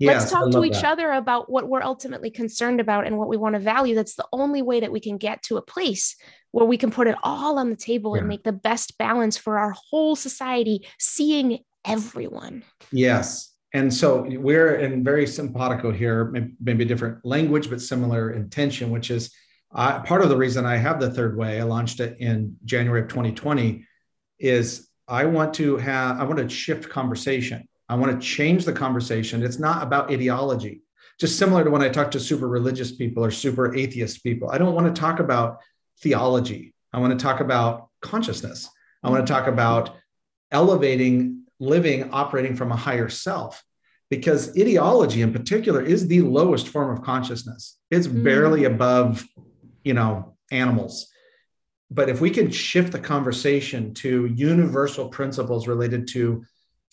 Let's 0.08 0.32
talk 0.32 0.52
to 0.52 0.64
each 0.64 0.74
that. 0.74 0.86
other 0.86 1.12
about 1.12 1.50
what 1.50 1.68
we're 1.68 1.84
ultimately 1.84 2.30
concerned 2.30 2.80
about 2.80 3.06
and 3.06 3.18
what 3.18 3.28
we 3.28 3.38
want 3.38 3.56
to 3.56 3.60
value. 3.60 3.96
That's 3.96 4.16
the 4.16 4.28
only 4.32 4.62
way 4.62 4.80
that 4.80 4.92
we 4.92 5.00
can 5.00 5.18
get 5.18 5.44
to 5.44 5.58
a 5.58 5.62
place 5.62 6.16
where 6.52 6.66
we 6.66 6.78
can 6.78 6.92
put 6.92 7.08
it 7.08 7.16
all 7.24 7.58
on 7.58 7.70
the 7.70 7.76
table 7.76 8.16
yeah. 8.16 8.20
and 8.20 8.28
make 8.28 8.44
the 8.44 8.52
best 8.52 8.98
balance 8.98 9.38
for 9.38 9.58
our 9.58 9.72
whole 9.72 10.16
society, 10.16 10.88
seeing 11.00 11.60
everyone. 11.86 12.64
Yes. 12.92 13.52
And 13.74 13.92
so 13.92 14.24
we're 14.30 14.76
in 14.76 15.04
very 15.04 15.26
simpatico 15.26 15.92
here, 15.92 16.32
maybe 16.62 16.86
different 16.86 17.26
language, 17.26 17.70
but 17.70 17.82
similar 17.82 18.32
intention, 18.32 18.92
which 18.92 19.10
is 19.10 19.34
uh, 19.74 20.02
part 20.02 20.22
of 20.22 20.30
the 20.30 20.38
reason 20.38 20.66
I 20.66 20.78
have 20.78 21.00
the 21.00 21.10
third 21.10 21.36
way. 21.36 21.60
I 21.60 21.64
launched 21.64 22.00
it 22.00 22.18
in 22.20 22.56
January 22.64 23.02
of 23.02 23.08
2020. 23.08 23.86
Is 24.40 24.90
I 25.08 25.26
want 25.26 25.56
to 25.56 25.78
have, 25.78 26.20
I 26.20 26.24
want 26.24 26.38
to 26.38 26.50
shift 26.50 26.90
conversation. 26.90 27.68
I 27.90 27.96
want 27.96 28.20
to 28.20 28.26
change 28.26 28.66
the 28.66 28.74
conversation. 28.74 29.44
It's 29.44 29.60
not 29.60 29.84
about 29.84 30.12
ideology. 30.12 30.82
Just 31.20 31.38
similar 31.38 31.64
to 31.64 31.70
when 31.70 31.82
I 31.82 31.90
talk 31.90 32.12
to 32.12 32.20
super 32.20 32.48
religious 32.48 32.92
people 32.92 33.24
or 33.24 33.32
super 33.32 33.76
atheist 33.76 34.24
people. 34.24 34.50
I 34.50 34.58
don't 34.58 34.74
want 34.74 34.94
to 34.94 35.00
talk 35.00 35.20
about 35.20 35.60
theology. 36.02 36.74
I 36.92 37.00
want 37.00 37.18
to 37.18 37.24
talk 37.24 37.40
about 37.40 37.90
consciousness. 38.02 38.70
I 39.04 39.10
want 39.10 39.26
to 39.26 39.32
talk 39.32 39.48
about 39.48 39.96
elevating, 40.52 41.44
living, 41.60 42.12
operating 42.12 42.56
from 42.56 42.72
a 42.72 42.76
higher 42.76 43.10
self. 43.10 43.64
Because 44.10 44.58
ideology 44.58 45.22
in 45.22 45.34
particular 45.34 45.82
is 45.82 46.08
the 46.08 46.22
lowest 46.22 46.68
form 46.68 46.96
of 46.96 47.04
consciousness. 47.04 47.78
It's 47.90 48.08
mm. 48.08 48.24
barely 48.24 48.66
above, 48.66 49.26
you 49.84 49.94
know, 49.94 50.36
animals. 50.52 51.08
But 51.90 52.10
if 52.10 52.22
we 52.22 52.30
can 52.30 52.52
shift 52.52 52.92
the 52.92 53.00
conversation 53.00 53.94
to 53.96 54.26
universal 54.26 55.10
principles 55.10 55.68
related 55.68 56.08
to 56.10 56.44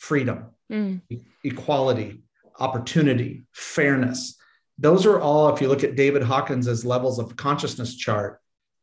freedom, 0.00 0.46
mm. 0.72 1.00
equality, 1.44 2.22
opportunity, 2.58 3.44
fairness, 3.52 4.36
those 4.78 5.04
are 5.06 5.20
all, 5.20 5.54
if 5.54 5.60
you 5.60 5.68
look 5.68 5.84
at 5.84 5.94
David 5.94 6.22
Hawkins's 6.22 6.84
levels 6.84 7.18
of 7.18 7.36
consciousness 7.36 7.94
chart, 7.94 8.40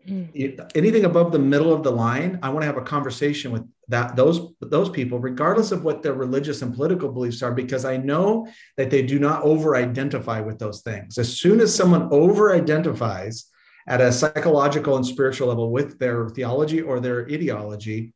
Mm. 0.07 0.71
anything 0.73 1.03
above 1.03 1.33
the 1.33 1.39
middle 1.39 1.73
of 1.73 1.83
the 1.83 1.91
line 1.91 2.39
i 2.41 2.47
want 2.47 2.61
to 2.61 2.65
have 2.65 2.77
a 2.77 2.81
conversation 2.81 3.51
with 3.51 3.63
that 3.89 4.15
those 4.15 4.53
those 4.61 4.89
people 4.89 5.19
regardless 5.19 5.73
of 5.73 5.83
what 5.83 6.01
their 6.01 6.13
religious 6.13 6.61
and 6.61 6.73
political 6.73 7.11
beliefs 7.11 7.43
are 7.43 7.51
because 7.51 7.83
i 7.83 7.97
know 7.97 8.47
that 8.77 8.89
they 8.89 9.01
do 9.01 9.19
not 9.19 9.43
over 9.43 9.75
identify 9.75 10.39
with 10.39 10.59
those 10.59 10.79
things 10.81 11.17
as 11.17 11.37
soon 11.37 11.59
as 11.59 11.75
someone 11.75 12.07
over 12.09 12.53
identifies 12.53 13.47
at 13.85 13.99
a 13.99 14.09
psychological 14.09 14.95
and 14.95 15.05
spiritual 15.05 15.49
level 15.49 15.71
with 15.71 15.99
their 15.99 16.29
theology 16.29 16.79
or 16.81 17.01
their 17.01 17.27
ideology 17.29 18.13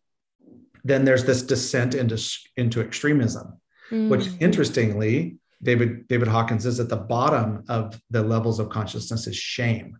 then 0.83 1.05
there's 1.05 1.25
this 1.25 1.41
descent 1.43 1.95
into 1.95 2.19
into 2.57 2.81
extremism 2.81 3.59
mm. 3.91 4.09
which 4.09 4.27
interestingly 4.39 5.37
david 5.61 6.07
david 6.07 6.27
hawkins 6.27 6.65
is 6.65 6.79
at 6.79 6.89
the 6.89 6.97
bottom 6.97 7.63
of 7.69 7.99
the 8.09 8.21
levels 8.21 8.59
of 8.59 8.69
consciousness 8.69 9.27
is 9.27 9.35
shame 9.35 9.97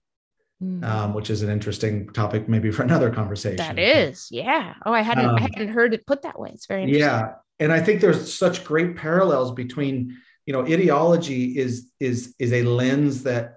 Mm. 0.64 0.84
Um, 0.84 1.14
which 1.16 1.32
is 1.32 1.42
an 1.42 1.50
interesting 1.50 2.08
topic, 2.10 2.48
maybe 2.48 2.70
for 2.70 2.84
another 2.84 3.10
conversation. 3.10 3.58
That 3.58 3.80
is, 3.80 4.28
yeah. 4.30 4.76
Oh, 4.86 4.94
I 4.94 5.02
hadn't, 5.02 5.26
um, 5.26 5.36
I 5.36 5.42
hadn't 5.42 5.70
heard 5.70 5.96
it 5.96 6.06
put 6.06 6.22
that 6.22 6.40
way. 6.40 6.52
It's 6.54 6.68
very 6.68 6.86
Yeah, 6.86 7.34
and 7.60 7.72
I 7.72 7.80
think 7.80 8.00
there's 8.00 8.32
such 8.32 8.64
great 8.64 8.96
parallels 8.96 9.54
between, 9.54 10.18
you 10.46 10.54
know, 10.54 10.62
ideology 10.62 11.58
is 11.58 11.90
is 12.00 12.36
is 12.38 12.54
a 12.54 12.62
lens 12.62 13.24
that 13.24 13.56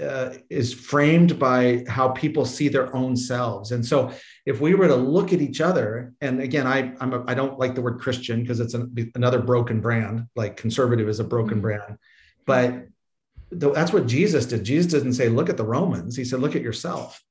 uh, 0.00 0.34
is 0.50 0.72
framed 0.72 1.38
by 1.38 1.84
how 1.88 2.08
people 2.08 2.46
see 2.46 2.68
their 2.68 2.94
own 2.94 3.16
selves, 3.16 3.72
and 3.72 3.84
so 3.84 4.12
if 4.46 4.60
we 4.60 4.74
were 4.74 4.88
to 4.88 4.96
look 4.96 5.32
at 5.32 5.40
each 5.40 5.60
other, 5.60 6.12
and 6.20 6.40
again, 6.40 6.66
I 6.66 6.94
I'm 7.00 7.12
a, 7.12 7.24
I 7.26 7.34
don't 7.34 7.58
like 7.58 7.74
the 7.74 7.82
word 7.82 8.00
Christian 8.00 8.40
because 8.40 8.60
it's 8.60 8.74
an, 8.74 9.12
another 9.14 9.40
broken 9.40 9.80
brand. 9.80 10.26
Like 10.36 10.56
conservative 10.56 11.08
is 11.08 11.20
a 11.20 11.24
broken 11.24 11.54
mm-hmm. 11.54 11.60
brand, 11.60 11.98
but 12.46 12.86
that's 13.50 13.92
what 13.92 14.06
Jesus 14.06 14.46
did. 14.46 14.64
Jesus 14.64 14.92
didn't 14.92 15.14
say, 15.14 15.28
look 15.28 15.48
at 15.48 15.56
the 15.56 15.64
Romans. 15.64 16.16
He 16.16 16.24
said, 16.24 16.40
look 16.40 16.56
at 16.56 16.62
yourself. 16.62 17.22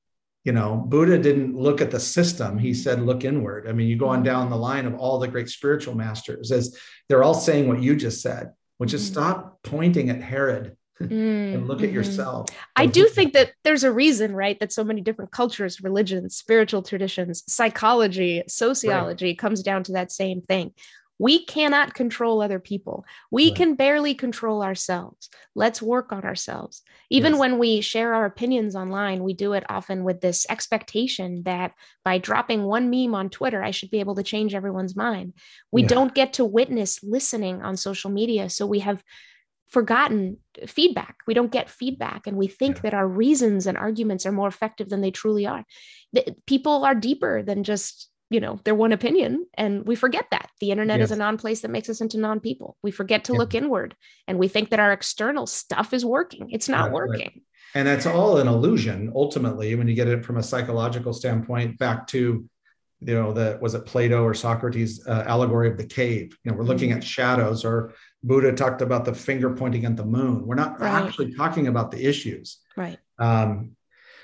You 0.44 0.52
know, 0.52 0.76
Buddha 0.76 1.18
didn't 1.18 1.56
look 1.56 1.80
at 1.80 1.90
the 1.90 2.00
system. 2.00 2.58
He 2.58 2.74
said, 2.74 3.00
look 3.00 3.24
inward. 3.24 3.66
I 3.68 3.72
mean, 3.72 3.88
you 3.88 3.96
go 3.96 4.08
on 4.08 4.22
down 4.22 4.50
the 4.50 4.56
line 4.56 4.86
of 4.86 4.94
all 4.94 5.18
the 5.18 5.28
great 5.28 5.48
spiritual 5.48 5.94
masters 5.94 6.52
as 6.52 6.78
they're 7.08 7.24
all 7.24 7.34
saying 7.34 7.66
what 7.66 7.82
you 7.82 7.96
just 7.96 8.20
said, 8.20 8.52
which 8.78 8.92
is 8.92 9.04
mm-hmm. 9.04 9.14
stop 9.14 9.58
pointing 9.62 10.10
at 10.10 10.22
Herod 10.22 10.76
and 11.00 11.66
look 11.66 11.80
at 11.80 11.86
mm-hmm. 11.86 11.94
yourself. 11.94 12.48
I 12.76 12.86
do 12.86 13.06
think 13.06 13.32
that 13.32 13.52
there's 13.64 13.84
a 13.84 13.92
reason, 13.92 14.34
right, 14.34 14.58
that 14.60 14.72
so 14.72 14.84
many 14.84 15.00
different 15.00 15.32
cultures, 15.32 15.82
religions, 15.82 16.36
spiritual 16.36 16.82
traditions, 16.82 17.42
psychology, 17.46 18.42
sociology 18.48 19.26
right. 19.26 19.38
comes 19.38 19.62
down 19.62 19.82
to 19.84 19.92
that 19.92 20.12
same 20.12 20.42
thing. 20.42 20.72
We 21.18 21.44
cannot 21.44 21.94
control 21.94 22.42
other 22.42 22.58
people. 22.58 23.04
We 23.30 23.48
right. 23.48 23.56
can 23.56 23.74
barely 23.76 24.14
control 24.14 24.64
ourselves. 24.64 25.30
Let's 25.54 25.80
work 25.80 26.12
on 26.12 26.24
ourselves. 26.24 26.82
Even 27.08 27.34
yes. 27.34 27.40
when 27.40 27.58
we 27.58 27.80
share 27.82 28.14
our 28.14 28.24
opinions 28.24 28.74
online, 28.74 29.22
we 29.22 29.32
do 29.32 29.52
it 29.52 29.64
often 29.68 30.02
with 30.02 30.20
this 30.20 30.44
expectation 30.50 31.44
that 31.44 31.72
by 32.04 32.18
dropping 32.18 32.64
one 32.64 32.90
meme 32.90 33.14
on 33.14 33.30
Twitter, 33.30 33.62
I 33.62 33.70
should 33.70 33.90
be 33.90 34.00
able 34.00 34.16
to 34.16 34.24
change 34.24 34.54
everyone's 34.54 34.96
mind. 34.96 35.34
We 35.70 35.82
yeah. 35.82 35.88
don't 35.88 36.14
get 36.14 36.32
to 36.34 36.44
witness 36.44 37.00
listening 37.04 37.62
on 37.62 37.76
social 37.76 38.10
media. 38.10 38.50
So 38.50 38.66
we 38.66 38.80
have 38.80 39.00
forgotten 39.74 40.38
feedback. 40.66 41.16
We 41.26 41.34
don't 41.34 41.52
get 41.52 41.68
feedback, 41.68 42.26
and 42.26 42.38
we 42.38 42.46
think 42.46 42.76
yeah. 42.76 42.82
that 42.82 42.94
our 42.94 43.06
reasons 43.06 43.66
and 43.66 43.76
arguments 43.76 44.24
are 44.24 44.32
more 44.32 44.48
effective 44.48 44.88
than 44.88 45.02
they 45.02 45.10
truly 45.10 45.46
are. 45.46 45.64
The, 46.14 46.34
people 46.46 46.84
are 46.84 46.94
deeper 46.94 47.42
than 47.42 47.64
just 47.64 48.08
you 48.30 48.40
know 48.40 48.58
their 48.64 48.74
one 48.74 48.92
opinion 48.92 49.46
and 49.52 49.86
we 49.86 49.94
forget 49.94 50.24
that 50.30 50.48
the 50.58 50.70
internet 50.70 50.98
yes. 50.98 51.08
is 51.08 51.12
a 51.12 51.16
non-place 51.16 51.60
that 51.60 51.70
makes 51.70 51.90
us 51.90 52.00
into 52.00 52.16
non-people 52.16 52.74
we 52.82 52.90
forget 52.90 53.24
to 53.24 53.34
yeah. 53.34 53.38
look 53.38 53.54
inward 53.54 53.94
and 54.26 54.38
we 54.38 54.48
think 54.48 54.70
that 54.70 54.80
our 54.80 54.92
external 54.92 55.46
stuff 55.46 55.92
is 55.92 56.06
working 56.06 56.48
it's 56.50 56.68
not 56.68 56.90
working 56.90 57.32
right. 57.34 57.42
and 57.74 57.86
that's 57.86 58.06
all 58.06 58.38
an 58.38 58.48
illusion 58.48 59.12
ultimately 59.14 59.74
when 59.74 59.86
you 59.86 59.94
get 59.94 60.08
it 60.08 60.24
from 60.24 60.38
a 60.38 60.42
psychological 60.42 61.12
standpoint 61.12 61.78
back 61.78 62.06
to 62.06 62.48
you 63.00 63.14
know 63.14 63.32
the 63.32 63.58
was 63.60 63.74
it 63.74 63.84
plato 63.84 64.22
or 64.24 64.34
socrates 64.34 65.06
uh, 65.06 65.24
allegory 65.26 65.68
of 65.68 65.76
the 65.76 65.86
cave 65.86 66.36
you 66.42 66.50
know 66.50 66.56
we're 66.56 66.64
looking 66.64 66.90
Mm-hmm. 66.90 66.98
at 66.98 67.04
shadows 67.04 67.64
or 67.64 67.92
buddha 68.28 68.52
talked 68.52 68.82
about 68.82 69.04
the 69.04 69.14
finger 69.14 69.50
pointing 69.60 69.84
at 69.84 69.96
the 69.96 70.04
moon 70.16 70.36
we're 70.46 70.54
not 70.64 70.80
Right. 70.80 70.90
actually 71.04 71.34
talking 71.34 71.66
about 71.72 71.90
the 71.90 72.00
issues 72.12 72.46
Right. 72.76 72.98
um, 73.18 73.50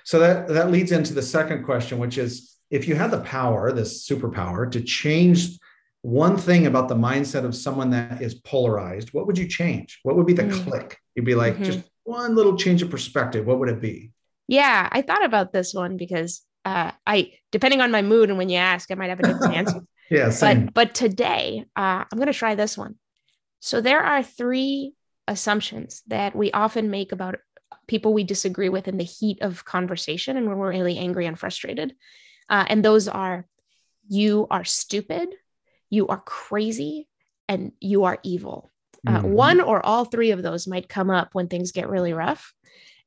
so 0.04 0.18
that 0.24 0.48
that 0.48 0.70
leads 0.74 0.92
into 0.98 1.12
the 1.14 1.22
second 1.36 1.64
question 1.64 1.98
which 2.04 2.16
is 2.24 2.56
if 2.70 2.82
you 2.88 2.94
had 3.02 3.10
the 3.10 3.20
power 3.20 3.62
this 3.72 3.92
superpower 4.08 4.70
to 4.74 4.80
change 4.80 5.38
one 6.02 6.36
thing 6.38 6.62
about 6.66 6.88
the 6.88 6.94
mindset 7.10 7.44
of 7.44 7.54
someone 7.54 7.90
that 7.90 8.22
is 8.22 8.34
polarized 8.34 9.08
what 9.14 9.26
would 9.26 9.38
you 9.42 9.46
change 9.60 10.00
what 10.02 10.16
would 10.16 10.26
be 10.26 10.32
the 10.40 10.44
Mm. 10.44 10.64
click 10.64 10.88
you'd 11.14 11.26
be 11.34 11.34
like 11.44 11.56
Mhm. 11.58 11.64
just 11.70 11.80
one 12.04 12.34
little 12.34 12.56
change 12.56 12.80
of 12.82 12.90
perspective 12.90 13.42
what 13.46 13.58
would 13.60 13.68
it 13.76 13.80
be 13.90 13.96
Yeah, 14.48 14.88
I 14.90 15.00
thought 15.02 15.24
about 15.30 15.52
this 15.52 15.70
one 15.74 15.96
because 15.96 16.32
uh, 16.64 16.90
I, 17.06 17.16
depending 17.52 17.80
on 17.80 17.90
my 17.96 18.02
mood 18.02 18.28
and 18.30 18.36
when 18.38 18.48
you 18.48 18.56
ask, 18.58 18.90
I 18.90 18.96
might 18.96 19.08
have 19.14 19.20
a 19.20 19.28
different 19.30 19.54
answer. 19.60 19.80
yeah 20.10 20.28
same 20.30 20.66
But 20.66 20.74
but 20.74 20.88
today, 20.94 21.64
uh, 21.82 22.00
I'm 22.08 22.18
going 22.20 22.32
to 22.34 22.40
try 22.44 22.54
this 22.56 22.76
one. 22.76 22.94
So 23.60 23.80
there 23.80 24.00
are 24.02 24.22
three 24.22 24.94
assumptions 25.28 26.02
that 26.08 26.34
we 26.34 26.50
often 26.50 26.90
make 26.90 27.12
about 27.12 27.36
people 27.86 28.12
we 28.12 28.24
disagree 28.24 28.68
with 28.68 28.88
in 28.88 28.96
the 28.96 29.04
heat 29.04 29.42
of 29.42 29.64
conversation 29.64 30.36
and 30.36 30.48
when 30.48 30.58
we're 30.58 30.70
really 30.70 30.98
angry 30.98 31.26
and 31.26 31.38
frustrated, 31.38 31.94
uh, 32.48 32.64
and 32.68 32.84
those 32.84 33.06
are, 33.06 33.46
you 34.08 34.46
are 34.50 34.64
stupid, 34.64 35.28
you 35.88 36.08
are 36.08 36.20
crazy, 36.20 37.06
and 37.48 37.72
you 37.80 38.04
are 38.04 38.18
evil. 38.22 38.70
Uh, 39.06 39.20
Mhm. 39.20 39.30
One 39.30 39.60
or 39.60 39.84
all 39.84 40.04
three 40.04 40.30
of 40.30 40.42
those 40.42 40.66
might 40.66 40.88
come 40.88 41.10
up 41.10 41.30
when 41.32 41.48
things 41.48 41.72
get 41.72 41.88
really 41.88 42.12
rough. 42.12 42.52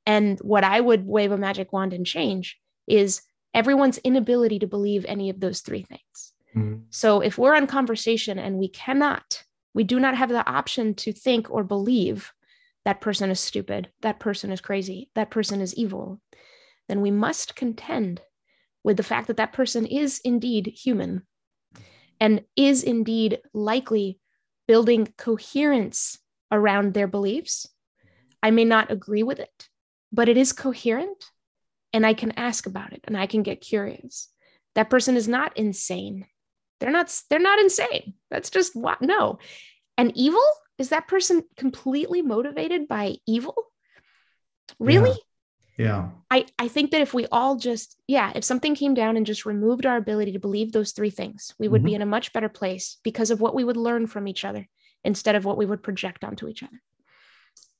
And 0.06 0.40
what 0.40 0.64
I 0.64 0.80
would 0.80 1.06
wave 1.06 1.32
a 1.32 1.38
magic 1.38 1.72
wand 1.72 1.94
and 1.94 2.06
change 2.06 2.60
is 2.88 3.22
everyone's 3.54 4.00
inability 4.00 4.60
to 4.60 4.68
believe 4.68 5.06
any 5.08 5.30
of 5.30 5.40
those 5.40 5.62
three 5.62 5.84
things. 5.84 6.34
Mhm. 6.56 6.84
So 6.90 7.22
if 7.22 7.38
we're 7.38 7.56
on 7.56 7.68
conversation 7.68 8.38
and 8.40 8.58
we 8.58 8.68
cannot, 8.68 9.44
we 9.74 9.84
do 9.84 10.00
not 10.00 10.16
have 10.16 10.30
the 10.30 10.48
option 10.48 10.94
to 10.96 11.12
think 11.12 11.50
or 11.50 11.64
believe 11.64 12.32
that 12.86 13.02
person 13.02 13.30
is 13.30 13.40
stupid, 13.40 13.90
that 14.02 14.20
person 14.20 14.52
is 14.52 14.62
crazy, 14.62 15.10
that 15.16 15.32
person 15.32 15.62
is 15.62 15.76
evil, 15.76 16.20
then 16.88 17.02
we 17.02 17.12
must 17.12 17.56
contend 17.56 18.22
with 18.84 18.98
the 18.98 19.04
fact 19.04 19.28
that 19.28 19.38
that 19.38 19.54
person 19.54 19.86
is 19.86 20.20
indeed 20.24 20.68
human 20.76 21.24
and 22.20 22.44
is 22.56 22.84
indeed 22.84 23.40
likely 23.54 24.20
building 24.68 25.14
coherence 25.18 26.20
around 26.52 26.94
their 26.94 27.08
beliefs. 27.08 27.68
I 28.42 28.52
may 28.52 28.66
not 28.66 28.92
agree 28.92 29.24
with 29.24 29.40
it, 29.40 29.70
but 30.12 30.30
it 30.30 30.38
is 30.38 30.52
coherent 30.52 31.26
and 31.94 32.06
I 32.06 32.14
can 32.14 32.32
ask 32.32 32.66
about 32.66 32.94
it 32.94 33.02
and 33.06 33.18
I 33.18 33.28
can 33.28 33.44
get 33.44 33.62
curious. 33.62 34.30
That 34.76 34.90
person 34.90 35.16
is 35.16 35.28
not 35.28 35.56
insane. 35.58 36.26
They're 36.84 36.92
not 36.92 37.18
they're 37.30 37.40
not 37.40 37.60
insane. 37.60 38.14
That's 38.30 38.50
just 38.50 38.76
what 38.76 39.02
no. 39.02 39.40
And 39.98 40.12
evil? 40.18 40.44
Is 40.78 40.90
that 40.90 41.08
person 41.08 41.44
completely 41.56 42.22
motivated 42.22 42.90
by 42.90 43.16
evil? 43.26 43.56
Really? 44.80 45.18
yeah 45.78 46.10
I, 46.30 46.46
I 46.60 46.68
think 46.68 46.92
that 46.92 47.02
if 47.02 47.14
we 47.14 47.26
all 47.32 47.56
just, 47.56 47.98
yeah, 48.08 48.32
if 48.36 48.44
something 48.44 48.76
came 48.76 48.94
down 48.94 49.18
and 49.18 49.26
just 49.26 49.46
removed 49.46 49.86
our 49.86 49.98
ability 49.98 50.34
to 50.34 50.40
believe 50.40 50.72
those 50.72 50.92
three 50.92 51.10
things, 51.10 51.54
we 51.58 51.68
would 51.68 51.84
be 51.84 51.92
mm-hmm. 51.92 51.96
in 51.98 52.02
a 52.02 52.08
much 52.08 52.34
better 52.34 52.50
place 52.50 52.98
because 53.04 53.32
of 53.32 53.40
what 53.40 53.56
we 53.56 53.64
would 53.64 53.78
learn 53.78 54.08
from 54.08 54.28
each 54.28 54.44
other 54.44 54.68
instead 55.04 55.36
of 55.36 55.46
what 55.46 55.58
we 55.58 55.66
would 55.66 55.82
project 55.82 56.24
onto 56.24 56.48
each 56.48 56.64
other. 56.64 56.82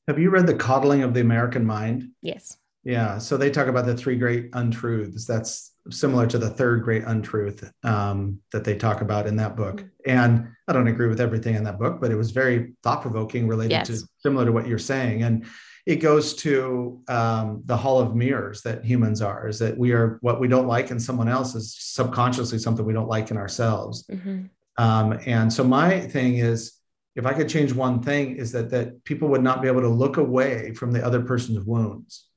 have 0.08 0.20
you 0.20 0.30
read 0.30 0.48
the 0.48 0.56
coddling 0.56 1.04
of 1.04 1.14
the 1.14 1.22
american 1.22 1.66
mind 1.66 2.12
Yes. 2.22 2.58
Yeah, 2.84 3.18
so 3.18 3.38
they 3.38 3.50
talk 3.50 3.68
about 3.68 3.86
the 3.86 3.96
three 3.96 4.18
great 4.18 4.50
untruths. 4.54 5.26
That's 5.26 5.72
similar 5.90 6.28
to 6.28 6.38
the 6.38 6.50
third 6.50 6.84
great 6.84 7.04
untruth 7.06 7.70
um, 7.84 8.40
that 8.52 8.64
they 8.64 8.76
talk 8.76 9.02
about 9.02 9.28
in 9.28 9.38
that 9.38 9.56
book. 9.56 9.78
Mhm. 9.82 9.90
And 10.06 10.48
I 10.68 10.74
don't 10.74 10.88
agree 10.88 11.08
with 11.08 11.22
everything 11.22 11.56
in 11.56 11.64
that 11.66 11.80
book, 11.80 12.00
but 12.00 12.12
it 12.12 12.16
was 12.16 12.32
very 12.32 12.74
thought 12.84 13.02
provoking, 13.02 13.48
related 13.48 13.86
to 13.86 13.98
similar 14.20 14.46
to 14.46 14.52
what 14.52 14.68
you're 14.68 14.78
saying. 14.78 15.24
And 15.24 15.46
it 15.86 15.98
goes 15.98 16.34
to 16.36 17.02
um, 17.10 17.62
the 17.66 17.76
hall 17.76 18.00
of 18.00 18.16
mirrors 18.16 18.62
that 18.62 18.86
humans 18.86 19.22
are. 19.22 19.48
Is 19.48 19.60
that 19.60 19.78
we 19.78 19.92
are 19.92 20.18
what 20.22 20.40
we 20.40 20.48
don't 20.48 20.68
like 20.68 20.92
in 20.92 21.00
someone 21.00 21.28
else 21.28 21.56
is 21.56 21.76
subconsciously 21.78 22.60
something 22.60 22.86
we 22.86 22.94
don't 22.94 23.10
like 23.10 23.32
in 23.32 23.38
ourselves. 23.38 24.06
Mhm. 24.08 24.50
Um, 24.78 25.20
and 25.26 25.52
so 25.52 25.64
my 25.64 26.00
thing 26.00 26.38
is, 26.38 26.74
if 27.16 27.26
I 27.26 27.34
could 27.34 27.50
change 27.50 27.74
one 27.74 28.02
thing, 28.02 28.38
is 28.38 28.54
that 28.54 28.70
that 28.72 29.04
people 29.04 29.28
would 29.30 29.44
not 29.44 29.62
be 29.62 29.68
able 29.68 29.82
to 29.82 29.90
look 29.90 30.18
away 30.18 30.74
from 30.74 30.92
the 30.92 31.06
other 31.06 31.22
person's 31.22 31.64
wounds 31.66 32.28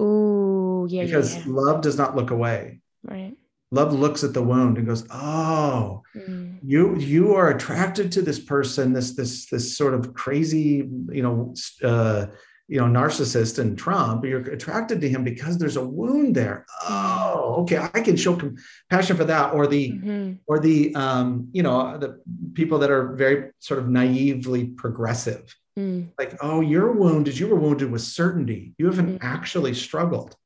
Ooh, 0.00 0.86
yeah, 0.88 1.04
because 1.04 1.36
yeah, 1.36 1.42
yeah. 1.46 1.52
love 1.52 1.80
does 1.82 1.96
not 1.98 2.16
look 2.16 2.30
away 2.30 2.80
Right. 3.04 3.34
love 3.70 3.92
looks 3.92 4.24
at 4.24 4.32
the 4.34 4.42
wound 4.42 4.78
and 4.78 4.86
goes 4.86 5.04
oh 5.10 6.02
Mm. 6.16 6.58
you 6.64 6.96
you 6.96 7.34
are 7.34 7.50
attracted 7.50 8.10
to 8.12 8.20
this 8.22 8.40
person 8.40 8.92
this 8.92 9.14
this 9.14 9.46
this 9.52 9.76
sort 9.76 9.94
of 9.94 10.12
crazy 10.12 10.72
you 11.18 11.22
know 11.22 11.54
uh 11.84 12.26
you 12.66 12.78
know 12.80 12.86
narcissist 13.00 13.58
and 13.60 13.78
trump 13.78 14.24
you're 14.24 14.40
attracted 14.58 15.00
to 15.00 15.08
him 15.08 15.22
because 15.22 15.56
there's 15.56 15.76
a 15.76 15.84
wound 15.98 16.34
there 16.34 16.66
oh 16.88 17.58
okay 17.62 17.78
i 17.94 18.00
can 18.00 18.16
show 18.16 18.34
compassion 18.34 19.16
for 19.16 19.24
that 19.32 19.54
or 19.54 19.66
the 19.68 19.84
Mhm. 19.92 20.38
or 20.48 20.58
the 20.58 20.78
um 20.96 21.48
you 21.52 21.62
know 21.62 21.96
the 21.96 22.10
people 22.54 22.78
that 22.80 22.90
are 22.90 23.14
very 23.14 23.50
sort 23.60 23.78
of 23.80 23.88
naively 23.88 24.64
progressive 24.82 25.44
Mm. 25.78 26.08
like 26.18 26.36
oh 26.42 26.60
your 26.60 26.90
wound 26.92 27.28
is 27.28 27.38
you 27.38 27.46
were 27.46 27.54
wounded 27.54 27.90
with 27.92 28.02
certainty 28.02 28.74
you 28.76 28.86
haven't 28.86 29.18
Mhm. 29.18 29.18
actually 29.22 29.72
struggled 29.74 30.36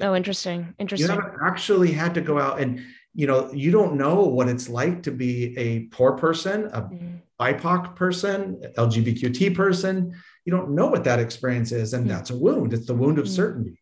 Oh, 0.00 0.14
interesting. 0.14 0.74
Interesting. 0.78 1.08
you 1.10 1.14
haven't 1.14 1.38
actually 1.42 1.92
had 1.92 2.14
to 2.14 2.20
go 2.22 2.38
out 2.38 2.58
and 2.60 2.80
you 3.14 3.26
know 3.26 3.52
you 3.52 3.70
don't 3.70 3.96
know 3.96 4.22
what 4.24 4.48
it's 4.48 4.68
like 4.68 5.02
to 5.04 5.10
be 5.10 5.56
a 5.58 5.80
poor 5.94 6.12
person 6.16 6.66
a 6.72 6.82
Mm. 6.82 7.20
bipoc 7.38 7.96
person 7.96 8.62
lgbtq 8.78 9.54
person 9.54 10.14
you 10.46 10.50
don't 10.52 10.70
know 10.70 10.86
what 10.86 11.04
that 11.04 11.18
experience 11.18 11.70
is 11.72 11.92
and 11.92 12.06
Mm. 12.06 12.08
that's 12.08 12.30
a 12.30 12.36
wound 12.36 12.72
it's 12.72 12.86
the 12.86 12.94
wound 12.94 13.18
of 13.18 13.26
Mm. 13.26 13.36
certainty 13.40 13.80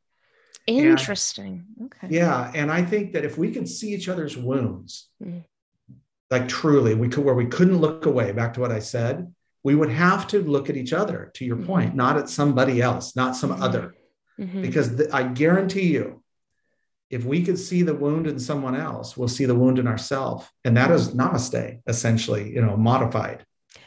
Interesting. 0.66 1.64
Okay. 1.84 2.08
yeah 2.10 2.50
and 2.54 2.70
i 2.70 2.82
think 2.82 3.12
that 3.12 3.24
if 3.24 3.38
we 3.38 3.50
can 3.52 3.66
see 3.66 3.94
each 3.94 4.08
other's 4.08 4.36
wounds 4.36 5.08
Mm. 5.22 5.44
like 6.30 6.48
truly 6.48 6.94
we 6.94 7.08
could 7.08 7.24
where 7.24 7.34
we 7.34 7.46
couldn't 7.46 7.78
look 7.78 8.06
away 8.06 8.32
back 8.32 8.54
to 8.54 8.60
what 8.60 8.72
i 8.72 8.80
said 8.80 9.32
we 9.64 9.74
would 9.74 9.90
have 9.90 10.26
to 10.28 10.42
look 10.42 10.68
at 10.70 10.76
each 10.76 10.92
other 10.92 11.30
to 11.34 11.44
your 11.44 11.56
Mhm. 11.56 11.66
point 11.66 11.94
not 11.96 12.16
at 12.16 12.28
somebody 12.28 12.80
else 12.80 13.16
not 13.16 13.34
some 13.34 13.50
Mhm. 13.50 13.62
other 13.62 13.94
Mhm. 14.38 14.62
because 14.62 14.94
the, 14.96 15.08
I 15.14 15.22
guarantee 15.24 15.92
you, 15.94 16.22
if 17.10 17.24
we 17.24 17.42
could 17.44 17.58
see 17.58 17.82
the 17.82 17.94
wound 17.94 18.26
in 18.26 18.38
someone 18.38 18.74
else, 18.74 19.16
we'll 19.16 19.28
see 19.28 19.44
the 19.44 19.54
wound 19.54 19.78
in 19.78 19.86
ourselves, 19.86 20.46
and 20.64 20.76
that 20.76 20.90
is 20.90 21.14
namaste, 21.14 21.78
essentially, 21.86 22.52
you 22.52 22.60
know, 22.64 22.76
modified. 22.76 23.44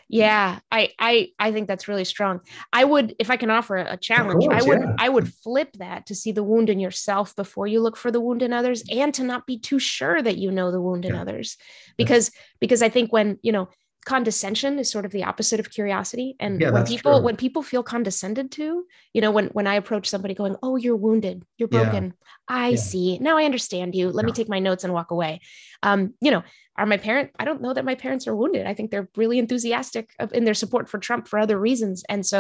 Yeah, 0.08 0.60
I 0.72 0.92
I 0.98 1.30
I 1.38 1.52
think 1.52 1.68
that's 1.68 1.90
really 1.90 2.06
strong. 2.06 2.40
I 2.72 2.86
would 2.86 3.16
if 3.20 3.30
I 3.30 3.36
can 3.36 3.50
offer 3.50 3.76
a 3.76 3.98
challenge, 3.98 4.46
I 4.46 4.48
course, 4.60 4.68
would 4.68 4.80
yeah. 4.80 4.96
I 4.98 5.10
would 5.10 5.28
flip 5.44 5.70
that 5.80 6.06
to 6.06 6.16
see 6.16 6.32
the 6.32 6.44
wound 6.44 6.70
in 6.70 6.80
yourself 6.80 7.36
before 7.36 7.68
you 7.68 7.82
look 7.82 7.98
for 7.98 8.10
the 8.12 8.22
wound 8.22 8.42
in 8.42 8.54
others 8.54 8.84
and 8.90 9.14
to 9.16 9.24
not 9.24 9.46
be 9.46 9.58
too 9.60 9.80
sure 9.80 10.22
that 10.22 10.38
you 10.38 10.50
know 10.52 10.72
the 10.72 10.80
wound 10.82 11.04
in 11.04 11.14
others. 11.16 11.58
Because 11.98 12.32
because 12.62 12.82
I 12.82 12.88
think 12.88 13.12
when, 13.12 13.38
you 13.42 13.52
know, 13.52 13.68
condescension 14.08 14.80
is 14.80 14.90
sort 14.90 15.06
of 15.06 15.12
the 15.12 15.26
opposite 15.26 15.60
of 15.60 15.70
curiosity 15.70 16.36
and 16.40 16.62
Yeah, 16.62 16.72
when 16.72 16.86
people 16.86 17.16
true. 17.18 17.26
when 17.28 17.36
people 17.36 17.62
feel 17.72 17.84
condescended 17.84 18.48
to, 18.58 18.86
you 19.14 19.22
know, 19.24 19.32
when 19.38 19.48
when 19.58 19.68
I 19.68 19.76
approach 19.76 20.08
somebody 20.10 20.34
going, 20.34 20.56
"Oh, 20.64 20.76
you're 20.84 20.96
wounded. 21.08 21.44
You're 21.58 21.70
Yeah. 21.72 21.84
broken." 21.84 22.14
I 22.48 22.70
Yeah. 22.70 22.76
see. 22.92 23.08
Now 23.20 23.36
I 23.38 23.44
understand 23.44 23.96
you. 23.96 24.10
Let 24.10 24.26
me 24.26 24.32
take 24.32 24.50
my 24.56 24.60
notes 24.68 24.84
and 24.86 24.94
walk 24.94 25.12
away. 25.12 25.42
Um, 25.84 26.14
you 26.22 26.32
know, 26.32 26.44
are 26.80 26.86
my 26.86 26.98
parents 27.08 27.34
i 27.40 27.44
don't 27.48 27.62
know 27.64 27.74
that 27.74 27.90
my 27.92 27.96
parents 27.96 28.28
are 28.28 28.36
wounded 28.42 28.64
i 28.72 28.74
think 28.76 28.88
they're 28.92 29.10
really 29.22 29.40
enthusiastic 29.40 30.06
in 30.38 30.44
their 30.46 30.54
support 30.64 30.86
for 30.92 31.00
trump 31.00 31.24
for 31.28 31.40
other 31.40 31.58
reasons 31.70 32.04
and 32.08 32.22
so 32.32 32.40